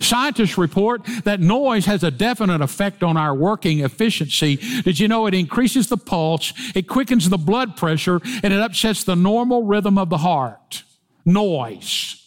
Scientists 0.00 0.56
report 0.56 1.02
that 1.24 1.40
noise 1.40 1.86
has 1.86 2.04
a 2.04 2.10
definite 2.10 2.60
effect 2.60 3.02
on 3.02 3.16
our 3.16 3.34
working 3.34 3.80
efficiency. 3.80 4.56
Did 4.82 5.00
you 5.00 5.08
know 5.08 5.26
it 5.26 5.34
increases 5.34 5.88
the 5.88 5.96
pulse, 5.96 6.52
it 6.74 6.86
quickens 6.86 7.28
the 7.28 7.38
blood 7.38 7.76
pressure, 7.76 8.20
and 8.42 8.52
it 8.52 8.60
upsets 8.60 9.02
the 9.04 9.16
normal 9.16 9.64
rhythm 9.64 9.98
of 9.98 10.08
the 10.08 10.18
heart? 10.18 10.84
Noise. 11.24 12.18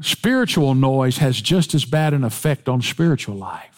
Spiritual 0.00 0.74
noise 0.74 1.18
has 1.18 1.40
just 1.40 1.74
as 1.74 1.84
bad 1.84 2.14
an 2.14 2.24
effect 2.24 2.68
on 2.68 2.80
spiritual 2.80 3.36
life. 3.36 3.77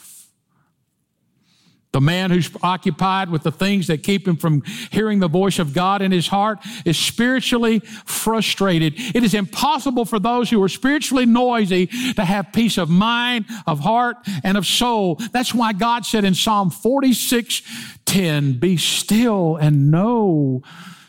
The 1.93 2.01
man 2.01 2.31
who's 2.31 2.51
occupied 2.63 3.31
with 3.31 3.43
the 3.43 3.51
things 3.51 3.89
that 3.89 4.05
keep 4.05 4.27
him 4.27 4.37
from 4.37 4.63
hearing 4.93 5.19
the 5.19 5.29
voice 5.29 5.59
of 5.59 5.73
God 5.73 6.03
in 6.03 6.13
his 6.13 6.29
heart 6.29 6.61
is 6.85 6.97
spiritually 6.97 7.81
frustrated. 7.81 8.95
It 8.97 9.25
is 9.25 9.35
impossible 9.35 10.05
for 10.05 10.21
those 10.21 10.51
who 10.51 10.63
are 10.63 10.69
spiritually 10.69 11.27
noisy 11.27 11.87
to 12.15 12.25
have 12.25 12.53
peace 12.53 12.79
of 12.79 12.91
mind, 12.91 13.47
of 13.67 13.81
heart, 13.81 14.19
and 14.45 14.57
of 14.57 14.67
soul. 14.67 15.17
That's 15.33 15.53
why 15.53 15.73
God 15.73 16.07
said 16.07 16.25
in 16.25 16.35
Psalm 16.35 16.71
46 16.71 17.63
10, 18.05 18.55
Be 18.55 18.77
still 18.77 19.57
and 19.57 19.91
know 19.91 20.63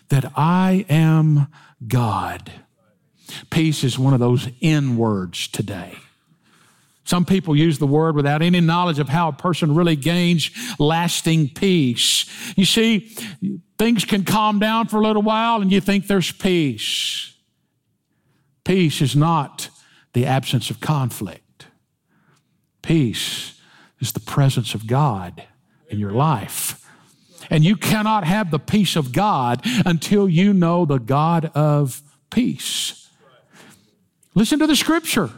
that 0.09 0.31
I 0.35 0.85
am 0.89 1.47
God. 1.87 2.51
Peace 3.49 3.83
is 3.83 3.99
one 3.99 4.13
of 4.13 4.19
those 4.19 4.49
N 4.61 4.97
words 4.97 5.47
today. 5.47 5.97
Some 7.03 7.25
people 7.25 7.55
use 7.55 7.79
the 7.79 7.87
word 7.87 8.15
without 8.15 8.41
any 8.41 8.59
knowledge 8.59 8.99
of 8.99 9.09
how 9.09 9.29
a 9.29 9.33
person 9.33 9.75
really 9.75 9.95
gains 9.95 10.51
lasting 10.79 11.49
peace. 11.49 12.25
You 12.55 12.65
see, 12.65 13.15
things 13.77 14.05
can 14.05 14.23
calm 14.23 14.59
down 14.59 14.87
for 14.87 14.97
a 14.97 15.03
little 15.03 15.23
while 15.23 15.61
and 15.61 15.71
you 15.71 15.81
think 15.81 16.07
there's 16.07 16.31
peace. 16.31 17.33
Peace 18.63 19.01
is 19.01 19.15
not 19.15 19.69
the 20.13 20.25
absence 20.25 20.69
of 20.69 20.79
conflict. 20.79 21.65
Peace 22.81 23.59
is 23.99 24.11
the 24.11 24.19
presence 24.19 24.73
of 24.75 24.87
God 24.87 25.43
in 25.89 25.99
your 25.99 26.11
life. 26.11 26.87
And 27.49 27.63
you 27.63 27.75
cannot 27.75 28.23
have 28.23 28.51
the 28.51 28.59
peace 28.59 28.95
of 28.95 29.11
God 29.11 29.61
until 29.85 30.29
you 30.29 30.53
know 30.53 30.85
the 30.85 30.99
God 30.99 31.51
of 31.55 32.01
peace. 32.29 33.09
Listen 34.35 34.59
to 34.59 34.67
the 34.67 34.75
scripture. 34.75 35.31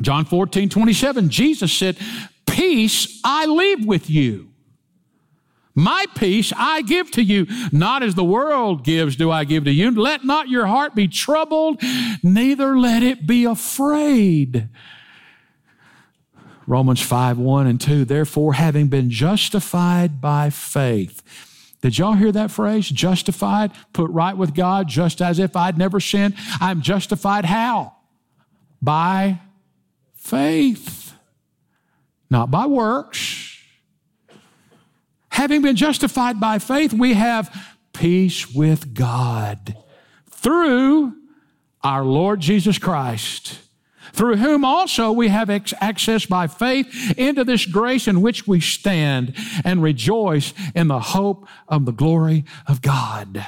John 0.00 0.24
14, 0.24 0.68
27, 0.68 1.28
Jesus 1.28 1.72
said, 1.72 1.96
Peace 2.46 3.20
I 3.24 3.46
leave 3.46 3.86
with 3.86 4.10
you. 4.10 4.50
My 5.74 6.06
peace 6.14 6.52
I 6.56 6.82
give 6.82 7.10
to 7.12 7.22
you, 7.22 7.46
not 7.72 8.04
as 8.04 8.14
the 8.14 8.24
world 8.24 8.84
gives, 8.84 9.16
do 9.16 9.30
I 9.30 9.44
give 9.44 9.64
to 9.64 9.72
you. 9.72 9.90
Let 9.90 10.24
not 10.24 10.48
your 10.48 10.66
heart 10.66 10.94
be 10.94 11.08
troubled, 11.08 11.82
neither 12.22 12.78
let 12.78 13.02
it 13.02 13.26
be 13.26 13.44
afraid. 13.44 14.68
Romans 16.66 17.00
5 17.02 17.38
1 17.38 17.66
and 17.66 17.80
2. 17.80 18.04
Therefore, 18.04 18.54
having 18.54 18.86
been 18.88 19.10
justified 19.10 20.20
by 20.20 20.48
faith. 20.50 21.22
Did 21.82 21.98
y'all 21.98 22.14
hear 22.14 22.32
that 22.32 22.50
phrase? 22.50 22.88
Justified, 22.88 23.72
put 23.92 24.10
right 24.10 24.36
with 24.36 24.54
God, 24.54 24.88
just 24.88 25.20
as 25.20 25.38
if 25.38 25.54
I'd 25.56 25.76
never 25.76 26.00
sinned. 26.00 26.34
I'm 26.60 26.80
justified 26.80 27.44
how? 27.44 27.96
By 28.80 29.40
faith, 30.24 31.12
not 32.30 32.50
by 32.50 32.64
works. 32.66 33.58
Having 35.28 35.62
been 35.62 35.76
justified 35.76 36.40
by 36.40 36.58
faith, 36.58 36.92
we 36.94 37.12
have 37.12 37.54
peace 37.92 38.52
with 38.54 38.94
God 38.94 39.76
through 40.30 41.14
our 41.82 42.04
Lord 42.04 42.40
Jesus 42.40 42.78
Christ, 42.78 43.58
through 44.12 44.36
whom 44.36 44.64
also 44.64 45.12
we 45.12 45.28
have 45.28 45.50
access 45.50 46.24
by 46.24 46.46
faith 46.46 47.18
into 47.18 47.44
this 47.44 47.66
grace 47.66 48.08
in 48.08 48.22
which 48.22 48.46
we 48.46 48.60
stand 48.60 49.34
and 49.62 49.82
rejoice 49.82 50.54
in 50.74 50.88
the 50.88 51.00
hope 51.00 51.46
of 51.68 51.84
the 51.84 51.92
glory 51.92 52.44
of 52.66 52.80
God 52.80 53.44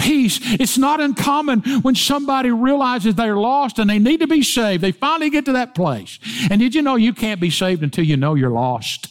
peace. 0.00 0.40
It's 0.42 0.78
not 0.78 1.00
uncommon 1.00 1.60
when 1.82 1.94
somebody 1.94 2.50
realizes 2.50 3.14
they're 3.14 3.36
lost 3.36 3.78
and 3.78 3.88
they 3.88 3.98
need 3.98 4.20
to 4.20 4.26
be 4.26 4.42
saved. 4.42 4.82
They 4.82 4.92
finally 4.92 5.30
get 5.30 5.44
to 5.46 5.52
that 5.52 5.74
place. 5.74 6.18
And 6.50 6.60
did 6.60 6.74
you 6.74 6.82
know 6.82 6.96
you 6.96 7.12
can't 7.12 7.40
be 7.40 7.50
saved 7.50 7.82
until 7.82 8.04
you 8.04 8.16
know 8.16 8.34
you're 8.34 8.50
lost? 8.50 9.08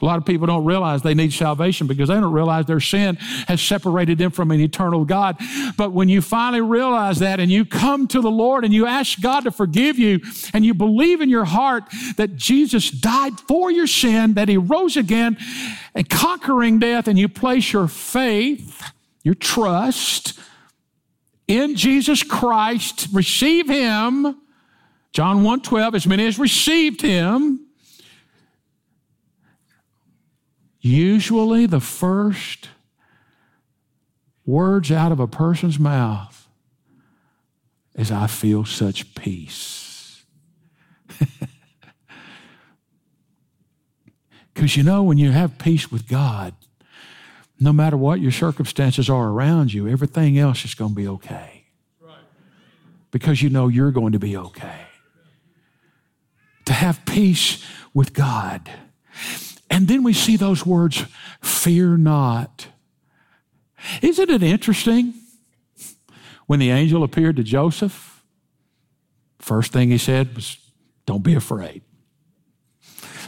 A 0.00 0.04
lot 0.04 0.18
of 0.18 0.24
people 0.24 0.46
don't 0.46 0.64
realize 0.64 1.02
they 1.02 1.14
need 1.14 1.32
salvation 1.32 1.86
because 1.86 2.08
they 2.08 2.14
don't 2.14 2.32
realize 2.32 2.66
their 2.66 2.80
sin 2.80 3.16
has 3.46 3.60
separated 3.60 4.18
them 4.18 4.30
from 4.30 4.50
an 4.50 4.60
eternal 4.60 5.04
God. 5.04 5.36
But 5.76 5.92
when 5.92 6.08
you 6.08 6.22
finally 6.22 6.60
realize 6.60 7.18
that 7.18 7.40
and 7.40 7.50
you 7.50 7.64
come 7.64 8.06
to 8.08 8.20
the 8.20 8.30
Lord 8.30 8.64
and 8.64 8.72
you 8.72 8.86
ask 8.86 9.20
God 9.20 9.40
to 9.40 9.50
forgive 9.50 9.98
you 9.98 10.20
and 10.52 10.64
you 10.64 10.74
believe 10.74 11.20
in 11.20 11.28
your 11.28 11.44
heart 11.44 11.84
that 12.16 12.36
Jesus 12.36 12.90
died 12.90 13.40
for 13.40 13.70
your 13.70 13.86
sin, 13.86 14.34
that 14.34 14.48
he 14.48 14.56
rose 14.56 14.96
again 14.96 15.36
and 15.94 16.08
conquering 16.08 16.78
death, 16.78 17.08
and 17.08 17.18
you 17.18 17.28
place 17.28 17.72
your 17.72 17.88
faith, 17.88 18.92
your 19.24 19.34
trust 19.34 20.38
in 21.48 21.74
Jesus 21.76 22.22
Christ, 22.22 23.08
receive 23.12 23.68
him. 23.68 24.36
John 25.12 25.42
1 25.42 25.62
12, 25.62 25.94
as 25.94 26.06
many 26.06 26.26
as 26.26 26.38
received 26.38 27.00
him, 27.00 27.67
Usually, 30.88 31.66
the 31.66 31.80
first 31.80 32.70
words 34.46 34.90
out 34.90 35.12
of 35.12 35.20
a 35.20 35.26
person's 35.26 35.78
mouth 35.78 36.48
is, 37.94 38.10
I 38.10 38.26
feel 38.26 38.64
such 38.64 39.14
peace. 39.14 40.24
Because 44.54 44.76
you 44.76 44.82
know, 44.82 45.04
when 45.04 45.18
you 45.18 45.30
have 45.30 45.56
peace 45.58 45.92
with 45.92 46.08
God, 46.08 46.52
no 47.60 47.72
matter 47.72 47.96
what 47.96 48.20
your 48.20 48.32
circumstances 48.32 49.08
are 49.08 49.28
around 49.28 49.72
you, 49.72 49.86
everything 49.86 50.36
else 50.36 50.64
is 50.64 50.74
going 50.74 50.90
to 50.90 50.96
be 50.96 51.06
okay. 51.06 51.64
Because 53.12 53.40
you 53.40 53.50
know 53.50 53.68
you're 53.68 53.92
going 53.92 54.14
to 54.14 54.18
be 54.18 54.36
okay. 54.36 54.80
To 56.64 56.72
have 56.72 57.04
peace 57.06 57.64
with 57.94 58.14
God. 58.14 58.68
And 59.70 59.88
then 59.88 60.02
we 60.02 60.12
see 60.12 60.36
those 60.36 60.64
words, 60.64 61.04
fear 61.40 61.96
not. 61.96 62.68
Isn't 64.02 64.30
it 64.30 64.42
interesting? 64.42 65.14
When 66.46 66.58
the 66.58 66.70
angel 66.70 67.04
appeared 67.04 67.36
to 67.36 67.42
Joseph, 67.42 68.22
first 69.38 69.72
thing 69.72 69.90
he 69.90 69.98
said 69.98 70.34
was, 70.34 70.58
Don't 71.06 71.22
be 71.22 71.34
afraid. 71.34 71.82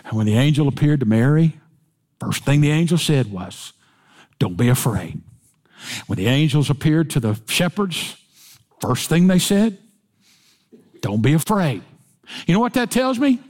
And 0.05 0.15
when 0.15 0.27
the 0.27 0.37
angel 0.37 0.69
appeared 0.69 1.01
to 1.01 1.07
Mary, 1.07 1.61
first 2.19 2.45
thing 2.45 2.61
the 2.63 2.71
angel 2.71 2.99
said 2.99 3.31
was, 3.31 3.75
Don't 4.39 4.57
be 4.57 4.69
afraid. 4.69 5.21
When 6.07 6.17
the 6.17 6.27
angels 6.27 6.71
appeared 6.71 7.11
to 7.11 7.21
the 7.21 7.41
shepherds, 7.47 8.17
first 8.81 9.09
thing 9.09 9.27
they 9.27 9.39
said, 9.39 9.79
Don't 11.01 11.23
be 11.23 11.35
afraid. 11.35 11.83
You 12.47 12.55
know 12.55 12.61
what 12.61 12.75
that 12.75 12.91
tells 12.91 13.19
me? 13.19 13.41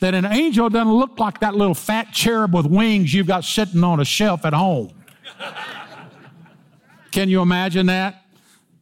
That 0.00 0.14
an 0.14 0.24
angel 0.24 0.68
doesn't 0.68 0.92
look 0.92 1.18
like 1.18 1.40
that 1.40 1.54
little 1.54 1.74
fat 1.74 2.12
cherub 2.12 2.54
with 2.54 2.66
wings 2.66 3.12
you've 3.12 3.26
got 3.26 3.44
sitting 3.44 3.82
on 3.84 4.00
a 4.00 4.04
shelf 4.04 4.44
at 4.44 4.52
home. 4.52 4.92
Can 7.10 7.28
you 7.28 7.40
imagine 7.40 7.86
that? 7.86 8.22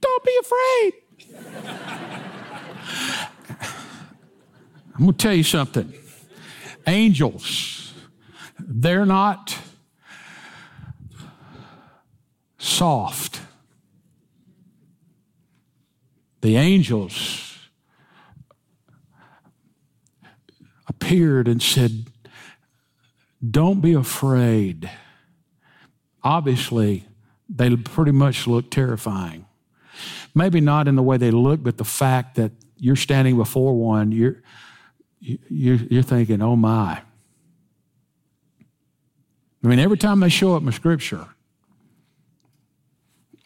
Don't 0.00 0.24
be 0.24 0.38
afraid. 0.40 0.92
I'm 4.96 5.00
going 5.06 5.12
to 5.12 5.18
tell 5.18 5.34
you 5.34 5.42
something. 5.42 5.92
Angels, 6.86 7.94
they're 8.58 9.06
not 9.06 9.58
soft. 12.58 13.40
The 16.42 16.56
angels 16.56 17.53
appeared 21.04 21.48
and 21.48 21.62
said, 21.62 22.06
Don't 23.48 23.80
be 23.80 23.94
afraid. 23.94 24.90
Obviously, 26.22 27.04
they 27.48 27.76
pretty 27.76 28.12
much 28.12 28.46
look 28.46 28.70
terrifying. 28.70 29.46
Maybe 30.34 30.60
not 30.60 30.88
in 30.88 30.96
the 30.96 31.02
way 31.02 31.18
they 31.18 31.30
look, 31.30 31.62
but 31.62 31.76
the 31.76 31.84
fact 31.84 32.36
that 32.36 32.52
you're 32.76 32.96
standing 32.96 33.36
before 33.36 33.74
one, 33.74 34.10
you're, 34.12 34.42
you're, 35.20 35.76
you're 35.76 36.02
thinking, 36.02 36.42
oh 36.42 36.56
my. 36.56 37.02
I 39.62 39.66
mean, 39.66 39.78
every 39.78 39.98
time 39.98 40.20
they 40.20 40.28
show 40.28 40.56
up 40.56 40.62
in 40.62 40.72
Scripture, 40.72 41.28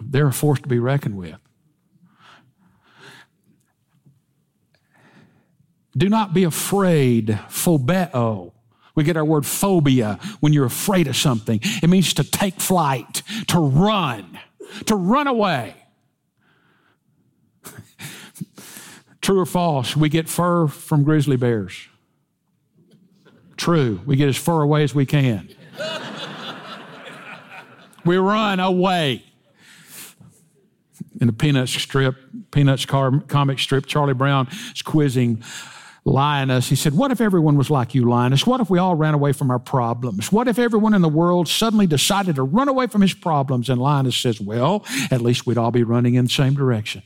they're 0.00 0.28
a 0.28 0.32
force 0.32 0.60
to 0.60 0.68
be 0.68 0.78
reckoned 0.78 1.16
with. 1.16 1.38
Do 5.98 6.08
not 6.08 6.32
be 6.32 6.44
afraid, 6.44 7.40
phobeo. 7.48 8.52
We 8.94 9.02
get 9.02 9.16
our 9.16 9.24
word 9.24 9.44
phobia 9.44 10.20
when 10.38 10.52
you're 10.52 10.64
afraid 10.64 11.08
of 11.08 11.16
something. 11.16 11.58
It 11.62 11.90
means 11.90 12.14
to 12.14 12.24
take 12.24 12.60
flight, 12.60 13.22
to 13.48 13.58
run, 13.58 14.38
to 14.86 14.94
run 14.94 15.26
away. 15.26 15.74
True 19.20 19.40
or 19.40 19.46
false, 19.46 19.96
we 19.96 20.08
get 20.08 20.28
fur 20.28 20.68
from 20.68 21.02
grizzly 21.02 21.36
bears. 21.36 21.88
True, 23.56 24.00
we 24.06 24.14
get 24.14 24.28
as 24.28 24.36
far 24.36 24.62
away 24.62 24.84
as 24.84 24.94
we 24.94 25.04
can. 25.04 25.48
we 28.04 28.16
run 28.16 28.60
away. 28.60 29.24
In 31.20 31.26
the 31.26 31.32
Peanuts 31.32 31.72
strip, 31.72 32.14
Peanuts 32.52 32.86
comic 32.86 33.58
strip, 33.58 33.86
Charlie 33.86 34.14
Brown 34.14 34.46
is 34.72 34.82
quizzing 34.82 35.42
Linus. 36.08 36.68
He 36.68 36.76
said, 36.76 36.94
What 36.94 37.12
if 37.12 37.20
everyone 37.20 37.56
was 37.56 37.70
like 37.70 37.94
you, 37.94 38.08
Linus? 38.08 38.46
What 38.46 38.60
if 38.60 38.70
we 38.70 38.78
all 38.78 38.94
ran 38.94 39.14
away 39.14 39.32
from 39.32 39.50
our 39.50 39.58
problems? 39.58 40.32
What 40.32 40.48
if 40.48 40.58
everyone 40.58 40.94
in 40.94 41.02
the 41.02 41.08
world 41.08 41.48
suddenly 41.48 41.86
decided 41.86 42.36
to 42.36 42.42
run 42.42 42.68
away 42.68 42.86
from 42.86 43.02
his 43.02 43.14
problems? 43.14 43.68
And 43.68 43.80
Linus 43.80 44.16
says, 44.16 44.40
Well, 44.40 44.84
at 45.10 45.20
least 45.20 45.46
we'd 45.46 45.58
all 45.58 45.70
be 45.70 45.84
running 45.84 46.14
in 46.14 46.24
the 46.24 46.30
same 46.30 46.54
direction. 46.54 47.02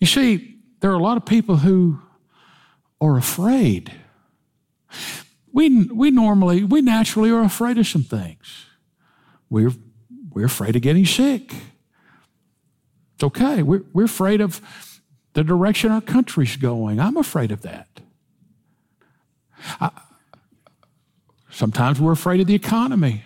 you 0.00 0.06
see, 0.06 0.56
there 0.80 0.90
are 0.90 0.94
a 0.94 1.02
lot 1.02 1.16
of 1.16 1.26
people 1.26 1.56
who 1.56 2.00
are 3.00 3.16
afraid. 3.16 3.92
We, 5.52 5.84
we 5.86 6.10
normally, 6.10 6.64
we 6.64 6.80
naturally 6.80 7.30
are 7.30 7.42
afraid 7.42 7.78
of 7.78 7.86
some 7.86 8.02
things. 8.02 8.66
We're, 9.50 9.72
we're 10.32 10.46
afraid 10.46 10.74
of 10.76 10.82
getting 10.82 11.06
sick. 11.06 11.54
It's 13.14 13.24
okay. 13.24 13.62
We're, 13.62 13.84
we're 13.92 14.04
afraid 14.04 14.40
of 14.40 14.60
the 15.34 15.44
direction 15.44 15.90
our 15.92 16.00
country's 16.00 16.56
going. 16.56 16.98
I'm 16.98 17.16
afraid 17.16 17.52
of 17.52 17.62
that. 17.62 17.88
I, 19.80 19.90
sometimes 21.50 22.00
we're 22.00 22.12
afraid 22.12 22.40
of 22.40 22.46
the 22.46 22.54
economy. 22.54 23.24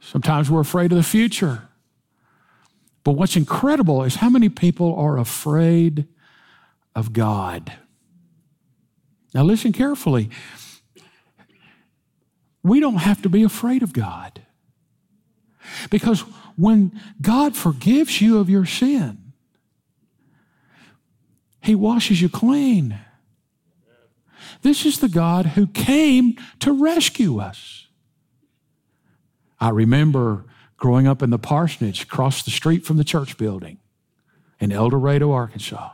Sometimes 0.00 0.50
we're 0.50 0.60
afraid 0.60 0.92
of 0.92 0.96
the 0.96 1.04
future. 1.04 1.68
But 3.02 3.12
what's 3.12 3.36
incredible 3.36 4.02
is 4.04 4.16
how 4.16 4.30
many 4.30 4.48
people 4.48 4.94
are 4.96 5.18
afraid 5.18 6.06
of 6.94 7.12
God. 7.12 7.72
Now, 9.34 9.42
listen 9.42 9.72
carefully. 9.72 10.30
We 12.62 12.80
don't 12.80 12.96
have 12.96 13.20
to 13.22 13.28
be 13.28 13.42
afraid 13.42 13.82
of 13.82 13.92
God. 13.92 14.40
Because 15.90 16.20
when 16.56 17.00
God 17.20 17.56
forgives 17.56 18.20
you 18.20 18.38
of 18.38 18.48
your 18.48 18.64
sin, 18.64 19.23
He 21.64 21.74
washes 21.74 22.20
you 22.20 22.28
clean. 22.28 22.98
This 24.60 24.84
is 24.84 24.98
the 24.98 25.08
God 25.08 25.46
who 25.46 25.66
came 25.66 26.36
to 26.60 26.72
rescue 26.72 27.40
us. 27.40 27.86
I 29.58 29.70
remember 29.70 30.44
growing 30.76 31.06
up 31.06 31.22
in 31.22 31.30
the 31.30 31.38
parsonage 31.38 32.02
across 32.02 32.42
the 32.42 32.50
street 32.50 32.84
from 32.84 32.98
the 32.98 33.04
church 33.04 33.38
building 33.38 33.78
in 34.60 34.72
El 34.72 34.90
Dorado, 34.90 35.32
Arkansas. 35.32 35.90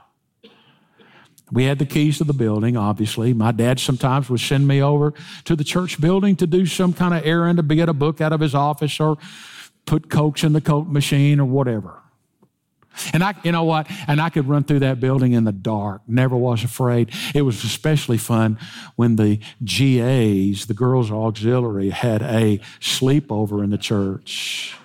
We 1.52 1.64
had 1.64 1.78
the 1.78 1.86
keys 1.86 2.18
to 2.18 2.24
the 2.24 2.32
building, 2.32 2.76
obviously. 2.76 3.32
My 3.32 3.52
dad 3.52 3.78
sometimes 3.78 4.28
would 4.28 4.40
send 4.40 4.66
me 4.66 4.82
over 4.82 5.14
to 5.44 5.54
the 5.54 5.64
church 5.64 6.00
building 6.00 6.34
to 6.36 6.46
do 6.46 6.66
some 6.66 6.92
kind 6.92 7.14
of 7.14 7.24
errand 7.24 7.58
to 7.58 7.62
get 7.62 7.88
a 7.88 7.92
book 7.92 8.20
out 8.20 8.32
of 8.32 8.40
his 8.40 8.54
office 8.54 8.98
or 8.98 9.18
put 9.86 10.10
cokes 10.10 10.42
in 10.42 10.52
the 10.52 10.60
coke 10.60 10.88
machine 10.88 11.38
or 11.38 11.46
whatever. 11.46 11.99
And 13.12 13.22
I, 13.22 13.34
you 13.44 13.52
know 13.52 13.64
what? 13.64 13.86
And 14.06 14.20
I 14.20 14.30
could 14.30 14.48
run 14.48 14.64
through 14.64 14.80
that 14.80 15.00
building 15.00 15.32
in 15.32 15.44
the 15.44 15.52
dark. 15.52 16.02
Never 16.06 16.36
was 16.36 16.64
afraid. 16.64 17.10
It 17.34 17.42
was 17.42 17.64
especially 17.64 18.18
fun 18.18 18.58
when 18.96 19.16
the 19.16 19.40
GAs, 19.64 20.66
the 20.66 20.74
girls' 20.74 21.10
auxiliary, 21.10 21.90
had 21.90 22.22
a 22.22 22.58
sleepover 22.80 23.64
in 23.64 23.70
the 23.70 23.78
church. 23.78 24.76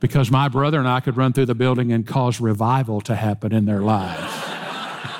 Because 0.00 0.30
my 0.30 0.48
brother 0.48 0.78
and 0.78 0.88
I 0.88 1.00
could 1.00 1.16
run 1.16 1.32
through 1.32 1.46
the 1.46 1.54
building 1.54 1.92
and 1.92 2.06
cause 2.06 2.40
revival 2.40 3.00
to 3.02 3.14
happen 3.14 3.52
in 3.52 3.64
their 3.64 3.80
lives. 3.80 4.32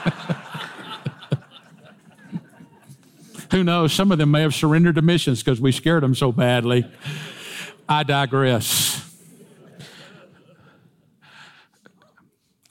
Who 3.50 3.64
knows? 3.64 3.92
Some 3.92 4.12
of 4.12 4.18
them 4.18 4.30
may 4.30 4.42
have 4.42 4.54
surrendered 4.54 4.96
to 4.96 5.02
missions 5.02 5.42
because 5.42 5.60
we 5.60 5.72
scared 5.72 6.02
them 6.02 6.14
so 6.14 6.32
badly. 6.32 6.84
I 7.88 8.02
digress. 8.02 8.93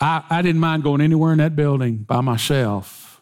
I, 0.03 0.21
I 0.29 0.41
didn't 0.41 0.59
mind 0.59 0.83
going 0.83 0.99
anywhere 0.99 1.31
in 1.31 1.37
that 1.37 1.55
building 1.55 1.95
by 1.97 2.19
myself 2.19 3.21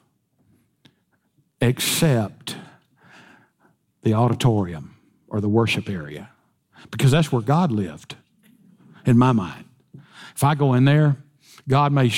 except 1.61 2.55
the 4.01 4.15
auditorium 4.15 4.97
or 5.27 5.41
the 5.41 5.47
worship 5.47 5.87
area 5.87 6.31
because 6.89 7.11
that's 7.11 7.31
where 7.31 7.43
God 7.43 7.71
lived 7.71 8.15
in 9.05 9.15
my 9.15 9.31
mind. 9.31 9.65
If 10.35 10.43
I 10.43 10.55
go 10.55 10.73
in 10.73 10.85
there, 10.85 11.17
God 11.69 11.93
may 11.93 12.11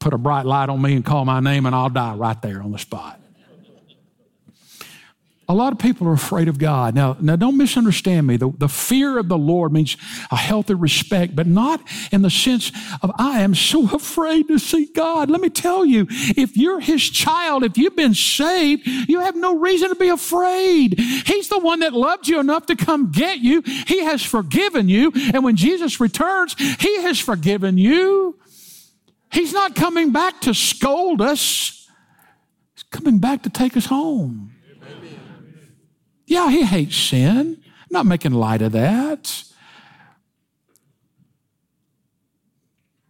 put 0.00 0.12
a 0.12 0.18
bright 0.18 0.46
light 0.46 0.68
on 0.68 0.82
me 0.82 0.96
and 0.96 1.04
call 1.04 1.24
my 1.24 1.38
name, 1.38 1.64
and 1.64 1.72
I'll 1.72 1.88
die 1.88 2.14
right 2.14 2.42
there 2.42 2.60
on 2.60 2.72
the 2.72 2.80
spot. 2.80 3.20
A 5.52 5.54
lot 5.54 5.74
of 5.74 5.78
people 5.78 6.08
are 6.08 6.14
afraid 6.14 6.48
of 6.48 6.56
God. 6.56 6.94
Now, 6.94 7.14
now 7.20 7.36
don't 7.36 7.58
misunderstand 7.58 8.26
me. 8.26 8.38
The, 8.38 8.50
the 8.56 8.70
fear 8.70 9.18
of 9.18 9.28
the 9.28 9.36
Lord 9.36 9.70
means 9.70 9.98
a 10.30 10.36
healthy 10.36 10.72
respect, 10.72 11.36
but 11.36 11.46
not 11.46 11.82
in 12.10 12.22
the 12.22 12.30
sense 12.30 12.72
of 13.02 13.12
I 13.18 13.42
am 13.42 13.54
so 13.54 13.86
afraid 13.94 14.48
to 14.48 14.58
see 14.58 14.86
God. 14.86 15.28
Let 15.28 15.42
me 15.42 15.50
tell 15.50 15.84
you, 15.84 16.06
if 16.08 16.56
you're 16.56 16.80
his 16.80 17.02
child, 17.02 17.64
if 17.64 17.76
you've 17.76 17.94
been 17.94 18.14
saved, 18.14 18.86
you 18.86 19.20
have 19.20 19.36
no 19.36 19.58
reason 19.58 19.90
to 19.90 19.94
be 19.94 20.08
afraid. 20.08 20.98
He's 20.98 21.50
the 21.50 21.58
one 21.58 21.80
that 21.80 21.92
loved 21.92 22.28
you 22.28 22.40
enough 22.40 22.64
to 22.66 22.74
come 22.74 23.12
get 23.12 23.40
you. 23.40 23.60
He 23.60 24.02
has 24.04 24.22
forgiven 24.22 24.88
you. 24.88 25.12
And 25.34 25.44
when 25.44 25.56
Jesus 25.56 26.00
returns, 26.00 26.54
he 26.80 27.02
has 27.02 27.20
forgiven 27.20 27.76
you. 27.76 28.38
He's 29.30 29.52
not 29.52 29.74
coming 29.74 30.12
back 30.12 30.40
to 30.40 30.54
scold 30.54 31.20
us. 31.20 31.90
He's 32.74 32.84
coming 32.84 33.18
back 33.18 33.42
to 33.42 33.50
take 33.50 33.76
us 33.76 33.84
home. 33.84 34.51
Yeah, 36.32 36.48
he 36.48 36.64
hates 36.64 36.96
sin. 36.96 37.62
I'm 37.62 37.88
not 37.90 38.06
making 38.06 38.32
light 38.32 38.62
of 38.62 38.72
that. 38.72 39.44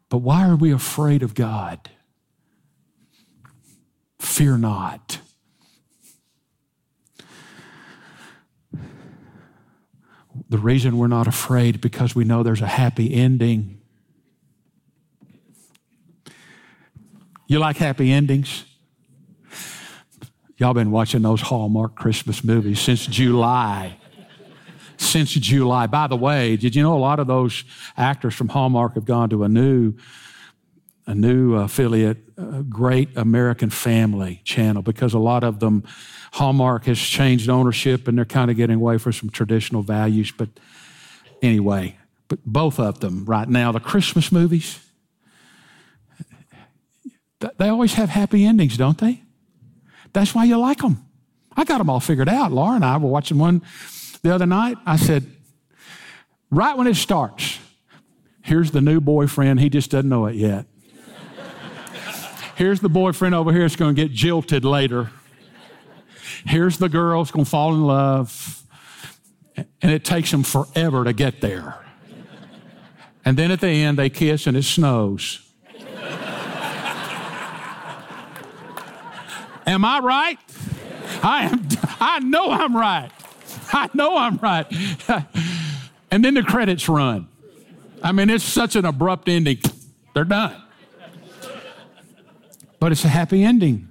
But 0.09 0.19
why 0.19 0.49
are 0.49 0.57
we 0.57 0.73
afraid 0.73 1.23
of 1.23 1.33
God? 1.37 1.89
Fear 4.19 4.59
not. 4.59 5.21
The 10.49 10.59
reason 10.59 10.99
we're 10.99 11.07
not 11.07 11.29
afraid 11.29 11.81
because 11.81 12.17
we 12.17 12.25
know 12.25 12.43
there's 12.43 12.61
a 12.61 12.67
happy 12.67 13.15
ending. 13.15 13.81
You 17.47 17.61
like 17.61 17.77
happy 17.77 18.11
endings? 18.11 18.65
Y'all 20.63 20.75
been 20.75 20.93
watching 20.93 21.23
those 21.23 21.41
Hallmark 21.41 21.97
Christmas 21.97 22.45
movies 22.45 22.81
since 22.81 23.05
July. 23.09 23.97
Since 24.97 25.33
July. 25.33 25.89
By 25.89 26.07
the 26.07 26.15
way, 26.15 26.57
did 26.57 26.77
you 26.77 26.85
know 26.85 26.97
a 26.97 27.01
lot 27.03 27.19
of 27.19 27.27
those 27.27 27.65
actors 27.97 28.33
from 28.33 28.47
Hallmark 28.47 28.95
have 28.95 29.05
gone 29.05 29.29
to 29.31 29.43
a 29.43 29.49
new 29.49 29.95
a 31.09 31.17
new 31.17 31.57
affiliate, 31.57 32.19
a 32.37 32.63
Great 32.63 33.17
American 33.17 33.71
Family 33.71 34.41
channel, 34.45 34.83
because 34.83 35.15
a 35.15 35.19
lot 35.19 35.43
of 35.43 35.59
them, 35.59 35.83
Hallmark 36.35 36.85
has 36.85 37.01
changed 37.01 37.49
ownership 37.49 38.07
and 38.07 38.17
they're 38.17 38.25
kind 38.25 38.49
of 38.49 38.57
getting 38.57 38.77
away 38.77 38.99
from 38.99 39.15
some 39.15 39.31
traditional 39.31 39.83
values. 39.83 40.31
But 40.31 40.49
anyway, 41.43 41.99
but 42.29 42.39
both 42.47 42.79
of 42.79 43.01
them 43.01 43.25
right 43.25 43.49
now, 43.49 43.73
the 43.73 43.81
Christmas 43.81 44.31
movies, 44.31 44.79
they 47.41 47.69
always 47.69 47.95
have 47.95 48.11
happy 48.11 48.45
endings, 48.45 48.77
don't 48.77 48.99
they? 48.99 49.23
That's 50.13 50.35
why 50.35 50.45
you 50.45 50.59
like 50.59 50.79
them. 50.79 51.07
I 51.57 51.65
got 51.65 51.79
them 51.79 51.91
all 51.91 52.01
figured 52.01 52.29
out. 52.29 52.53
Laura 52.53 52.77
and 52.77 52.85
I 52.85 52.97
were 52.97 53.09
watching 53.09 53.39
one 53.39 53.63
the 54.23 54.35
other 54.35 54.47
night. 54.47 54.79
I 54.87 54.97
said, 54.97 55.27
right 56.51 56.77
when 56.77 56.87
it 56.87 56.97
starts, 56.97 57.59
here's 58.43 58.71
the 58.71 58.81
new 58.81 59.01
boyfriend. 59.01 59.61
He 59.61 59.69
just 59.69 59.91
doesn't 59.91 60.09
know 60.09 60.27
it 60.27 60.37
yet. 60.37 60.67
Here's 62.57 62.81
the 62.81 62.89
boyfriend 62.89 63.35
over 63.35 63.51
here 63.51 63.63
that's 63.63 63.77
going 63.77 63.95
to 63.95 64.01
get 64.01 64.13
jilted 64.13 64.65
later. 64.65 65.11
Here's 66.45 66.77
the 66.77 66.89
girl 66.89 67.23
that's 67.23 67.31
going 67.31 67.45
to 67.45 67.51
fall 67.51 67.75
in 67.75 67.83
love. 67.83 68.63
And 69.57 69.91
it 69.91 70.05
takes 70.05 70.31
them 70.31 70.43
forever 70.43 71.05
to 71.05 71.13
get 71.13 71.41
there. 71.41 71.77
And 73.25 73.37
then 73.37 73.51
at 73.51 73.61
the 73.61 73.69
end, 73.69 73.99
they 73.99 74.11
kiss 74.11 74.47
and 74.47 74.57
it 74.57 74.65
snows. 74.65 75.52
Am 79.67 79.85
I 79.85 79.99
right? 80.01 80.39
I 81.23 81.45
am. 81.45 81.69
I 82.01 82.19
know 82.21 82.51
I'm 82.51 82.77
right. 82.77 83.11
I 83.73 83.89
know 83.95 84.17
I'm 84.17 84.37
right. 84.37 84.67
and 86.11 86.25
then 86.25 86.35
the 86.35 86.43
credits 86.43 86.89
run. 86.89 87.29
I 88.03 88.13
mean, 88.13 88.31
it's 88.31 88.45
such 88.45 88.77
an 88.77 88.85
abrupt 88.85 89.29
ending. 89.29 89.59
They're 90.15 90.25
done. 90.25 90.61
But 92.81 92.93
it's 92.93 93.05
a 93.05 93.09
happy 93.09 93.45
ending. 93.45 93.89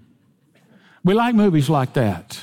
We 1.04 1.14
like 1.14 1.34
movies 1.34 1.70
like 1.70 1.94
that. 1.94 2.40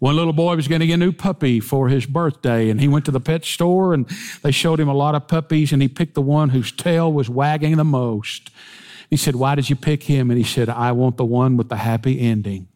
One 0.00 0.16
little 0.16 0.32
boy 0.32 0.56
was 0.56 0.66
getting 0.66 0.90
a 0.90 0.96
new 0.96 1.12
puppy 1.12 1.60
for 1.60 1.88
his 1.88 2.06
birthday, 2.06 2.70
and 2.70 2.80
he 2.80 2.88
went 2.88 3.04
to 3.04 3.12
the 3.12 3.20
pet 3.20 3.44
store 3.44 3.94
and 3.94 4.08
they 4.42 4.50
showed 4.50 4.80
him 4.80 4.88
a 4.88 4.94
lot 4.94 5.14
of 5.14 5.28
puppies, 5.28 5.72
and 5.72 5.80
he 5.80 5.86
picked 5.86 6.14
the 6.14 6.22
one 6.22 6.48
whose 6.48 6.72
tail 6.72 7.12
was 7.12 7.30
wagging 7.30 7.76
the 7.76 7.84
most. 7.84 8.50
He 9.12 9.18
said, 9.18 9.36
Why 9.36 9.54
did 9.56 9.68
you 9.68 9.76
pick 9.76 10.04
him? 10.04 10.30
And 10.30 10.38
he 10.38 10.44
said, 10.44 10.70
I 10.70 10.92
want 10.92 11.18
the 11.18 11.24
one 11.26 11.58
with 11.58 11.68
the 11.68 11.76
happy 11.76 12.18
ending. 12.18 12.68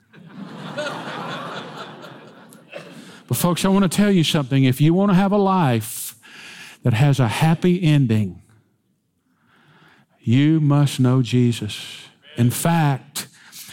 but, 3.26 3.38
folks, 3.38 3.64
I 3.64 3.68
want 3.68 3.90
to 3.90 3.96
tell 3.96 4.10
you 4.10 4.22
something. 4.22 4.64
If 4.64 4.78
you 4.78 4.92
want 4.92 5.12
to 5.12 5.14
have 5.14 5.32
a 5.32 5.38
life 5.38 6.14
that 6.82 6.92
has 6.92 7.18
a 7.18 7.26
happy 7.26 7.82
ending, 7.82 8.42
you 10.20 10.60
must 10.60 11.00
know 11.00 11.22
Jesus. 11.22 12.02
In 12.36 12.50
fact, 12.50 13.28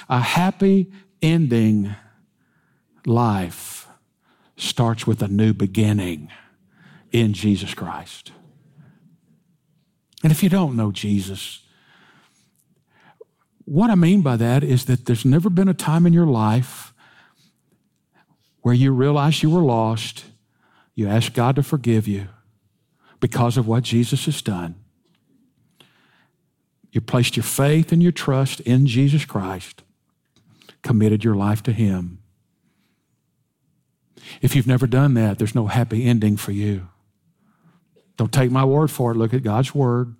a 0.07 0.21
happy 0.21 0.89
ending 1.21 1.93
life 3.05 3.89
starts 4.55 5.05
with 5.05 5.21
a 5.21 5.27
new 5.27 5.53
beginning 5.53 6.31
in 7.11 7.33
Jesus 7.33 7.73
Christ. 7.73 8.31
And 10.23 10.31
if 10.31 10.41
you 10.41 10.47
don't 10.47 10.77
know 10.77 10.93
Jesus, 10.93 11.62
what 13.65 13.89
I 13.89 13.95
mean 13.95 14.21
by 14.21 14.35
that 14.37 14.63
is 14.63 14.85
that 14.85 15.05
there's 15.05 15.25
never 15.25 15.49
been 15.49 15.69
a 15.69 15.73
time 15.73 16.05
in 16.05 16.13
your 16.13 16.25
life 16.25 16.93
where 18.61 18.73
you 18.73 18.91
realize 18.91 19.43
you 19.43 19.49
were 19.49 19.61
lost, 19.61 20.25
you 20.95 21.07
ask 21.07 21.33
God 21.33 21.55
to 21.55 21.63
forgive 21.63 22.07
you 22.07 22.27
because 23.19 23.57
of 23.57 23.67
what 23.67 23.83
Jesus 23.83 24.25
has 24.25 24.41
done. 24.41 24.75
You 26.91 27.01
placed 27.01 27.35
your 27.35 27.43
faith 27.43 27.91
and 27.91 28.03
your 28.03 28.11
trust 28.11 28.59
in 28.61 28.85
Jesus 28.85 29.25
Christ, 29.25 29.81
committed 30.81 31.23
your 31.23 31.35
life 31.35 31.63
to 31.63 31.71
Him. 31.71 32.19
If 34.41 34.55
you've 34.55 34.67
never 34.67 34.87
done 34.87 35.13
that, 35.15 35.37
there's 35.37 35.55
no 35.55 35.67
happy 35.67 36.05
ending 36.05 36.37
for 36.37 36.51
you. 36.51 36.87
Don't 38.17 38.31
take 38.31 38.51
my 38.51 38.63
word 38.63 38.91
for 38.91 39.11
it. 39.11 39.15
Look 39.15 39.33
at 39.33 39.43
God's 39.43 39.73
word. 39.73 40.15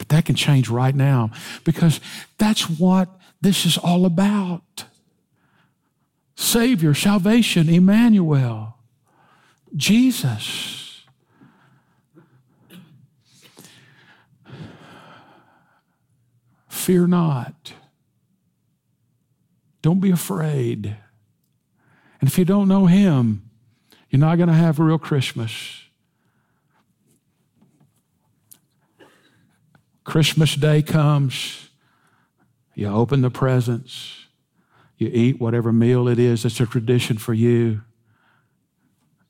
But 0.00 0.08
that 0.08 0.24
can 0.24 0.34
change 0.34 0.70
right 0.70 0.94
now 0.94 1.30
because 1.62 2.00
that's 2.38 2.70
what 2.70 3.20
this 3.42 3.66
is 3.66 3.76
all 3.76 4.06
about. 4.06 4.84
Savior, 6.34 6.94
salvation, 6.94 7.68
Emmanuel, 7.68 8.78
Jesus. 9.76 11.04
Fear 16.66 17.08
not. 17.08 17.74
Don't 19.82 20.00
be 20.00 20.10
afraid. 20.10 20.96
And 22.22 22.30
if 22.30 22.38
you 22.38 22.46
don't 22.46 22.68
know 22.68 22.86
Him, 22.86 23.50
you're 24.08 24.18
not 24.18 24.36
going 24.36 24.48
to 24.48 24.54
have 24.54 24.80
a 24.80 24.84
real 24.84 24.98
Christmas. 24.98 25.82
Christmas 30.04 30.54
Day 30.54 30.82
comes, 30.82 31.70
you 32.74 32.88
open 32.88 33.20
the 33.20 33.30
presents, 33.30 34.26
you 34.96 35.10
eat 35.12 35.40
whatever 35.40 35.72
meal 35.72 36.08
it 36.08 36.18
is 36.18 36.42
that's 36.42 36.60
a 36.60 36.66
tradition 36.66 37.18
for 37.18 37.34
you. 37.34 37.82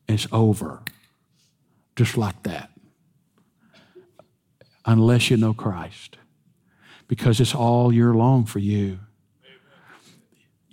It's 0.08 0.26
over. 0.32 0.82
Just 1.94 2.16
like 2.16 2.42
that. 2.42 2.70
Unless 4.84 5.30
you 5.30 5.36
know 5.36 5.54
Christ 5.54 6.16
because 7.10 7.40
it's 7.40 7.54
all 7.56 7.92
year 7.92 8.14
long 8.14 8.44
for 8.44 8.60
you. 8.60 9.00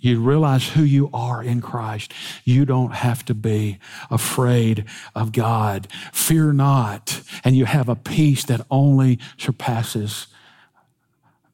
You 0.00 0.20
realize 0.20 0.68
who 0.68 0.82
you 0.82 1.10
are 1.12 1.42
in 1.42 1.60
Christ. 1.60 2.12
You 2.44 2.64
don't 2.64 2.92
have 2.92 3.24
to 3.24 3.34
be 3.34 3.78
afraid 4.10 4.84
of 5.14 5.32
God. 5.32 5.88
Fear 6.12 6.52
not. 6.52 7.20
And 7.42 7.56
you 7.56 7.64
have 7.64 7.88
a 7.88 7.96
peace 7.96 8.44
that 8.44 8.64
only 8.70 9.18
surpasses 9.36 10.28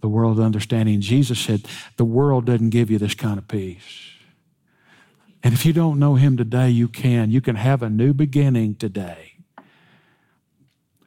the 0.03 0.09
world 0.09 0.39
understanding. 0.39 1.01
Jesus 1.01 1.39
said, 1.39 1.63
The 1.97 2.05
world 2.05 2.45
doesn't 2.45 2.71
give 2.71 2.91
you 2.91 2.99
this 2.99 3.15
kind 3.15 3.39
of 3.39 3.49
peace. 3.49 4.11
And 5.43 5.55
if 5.55 5.65
you 5.65 5.73
don't 5.73 5.99
know 5.99 6.17
Him 6.17 6.37
today, 6.37 6.69
you 6.69 6.89
can. 6.89 7.31
You 7.31 7.41
can 7.41 7.57
have 7.57 7.83
a 7.83 7.89
new 7.89 8.13
beginning 8.13 8.75
today. 8.75 9.33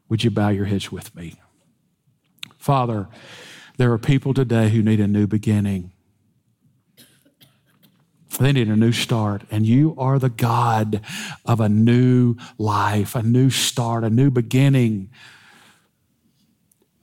Would 0.09 0.23
you 0.23 0.31
bow 0.31 0.49
your 0.49 0.65
heads 0.65 0.91
with 0.91 1.15
me? 1.15 1.39
Father, 2.57 3.07
there 3.77 3.91
are 3.91 3.99
people 3.99 4.33
today 4.33 4.69
who 4.69 4.81
need 4.81 4.99
a 4.99 5.07
new 5.07 5.27
beginning. 5.27 5.91
They 8.39 8.51
need 8.51 8.67
a 8.67 8.75
new 8.75 8.91
start. 8.91 9.43
And 9.49 9.65
you 9.65 9.95
are 9.97 10.19
the 10.19 10.29
God 10.29 11.01
of 11.45 11.59
a 11.59 11.69
new 11.69 12.35
life, 12.57 13.15
a 13.15 13.23
new 13.23 13.49
start, 13.49 14.03
a 14.03 14.09
new 14.09 14.29
beginning. 14.29 15.09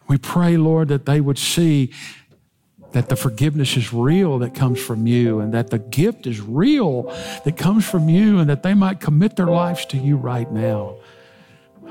We 0.06 0.18
pray, 0.18 0.56
Lord, 0.56 0.88
that 0.88 1.06
they 1.06 1.20
would 1.20 1.38
see 1.38 1.92
that 2.92 3.08
the 3.08 3.16
forgiveness 3.16 3.76
is 3.76 3.92
real 3.92 4.38
that 4.38 4.54
comes 4.54 4.80
from 4.80 5.08
you, 5.08 5.40
and 5.40 5.52
that 5.52 5.70
the 5.70 5.80
gift 5.80 6.28
is 6.28 6.40
real 6.40 7.02
that 7.44 7.56
comes 7.56 7.84
from 7.84 8.08
you, 8.08 8.38
and 8.38 8.48
that 8.48 8.62
they 8.62 8.72
might 8.72 9.00
commit 9.00 9.34
their 9.34 9.46
lives 9.46 9.84
to 9.86 9.96
you 9.96 10.16
right 10.16 10.52
now. 10.52 10.94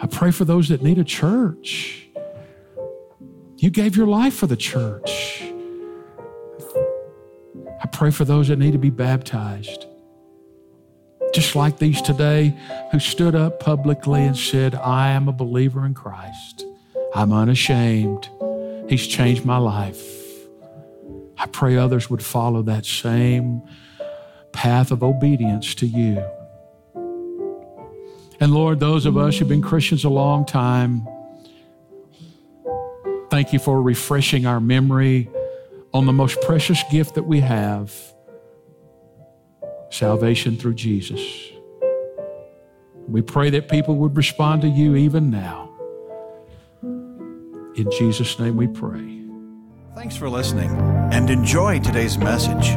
I 0.01 0.07
pray 0.07 0.31
for 0.31 0.45
those 0.45 0.69
that 0.69 0.81
need 0.81 0.97
a 0.99 1.03
church. 1.03 2.07
You 3.57 3.69
gave 3.69 3.97
your 3.97 4.07
life 4.07 4.33
for 4.33 4.47
the 4.47 4.55
church. 4.55 5.52
I 7.83 7.87
pray 7.87 8.11
for 8.11 8.25
those 8.25 8.47
that 8.47 8.57
need 8.57 8.71
to 8.71 8.77
be 8.77 8.89
baptized. 8.89 9.85
Just 11.33 11.55
like 11.55 11.79
these 11.79 12.01
today 12.01 12.55
who 12.91 12.99
stood 12.99 13.35
up 13.35 13.59
publicly 13.59 14.23
and 14.23 14.37
said, 14.37 14.75
I 14.75 15.09
am 15.09 15.27
a 15.27 15.33
believer 15.33 15.85
in 15.85 15.93
Christ. 15.93 16.65
I'm 17.13 17.33
unashamed. 17.33 18.29
He's 18.87 19.05
changed 19.05 19.43
my 19.43 19.57
life. 19.57 20.01
I 21.37 21.47
pray 21.47 21.77
others 21.77 22.09
would 22.09 22.23
follow 22.23 22.61
that 22.63 22.85
same 22.85 23.61
path 24.51 24.91
of 24.91 25.03
obedience 25.03 25.75
to 25.75 25.87
you. 25.87 26.23
And 28.39 28.53
Lord, 28.53 28.79
those 28.79 29.05
of 29.05 29.17
us 29.17 29.37
who've 29.37 29.47
been 29.47 29.61
Christians 29.61 30.03
a 30.03 30.09
long 30.09 30.45
time, 30.45 31.07
Thank 33.33 33.51
you 33.51 33.57
for 33.57 33.81
refreshing 33.81 34.45
our 34.45 34.59
memory 34.59 35.27
on 35.93 36.05
the 36.05 36.13
most 36.13 36.41
precious 36.41 36.81
gift 36.91 37.15
that 37.15 37.23
we 37.23 37.39
have 37.39 37.93
salvation 39.89 40.57
through 40.57 40.73
Jesus. 40.73 41.21
We 43.07 43.21
pray 43.21 43.49
that 43.51 43.69
people 43.69 43.95
would 43.97 44.17
respond 44.17 44.61
to 44.63 44.67
you 44.67 44.95
even 44.95 45.29
now. 45.29 45.69
In 46.81 47.89
Jesus' 47.97 48.39
name 48.39 48.55
we 48.55 48.67
pray. 48.67 49.21
Thanks 49.95 50.15
for 50.15 50.29
listening 50.29 50.71
and 51.11 51.29
enjoy 51.29 51.79
today's 51.79 52.17
message. 52.17 52.75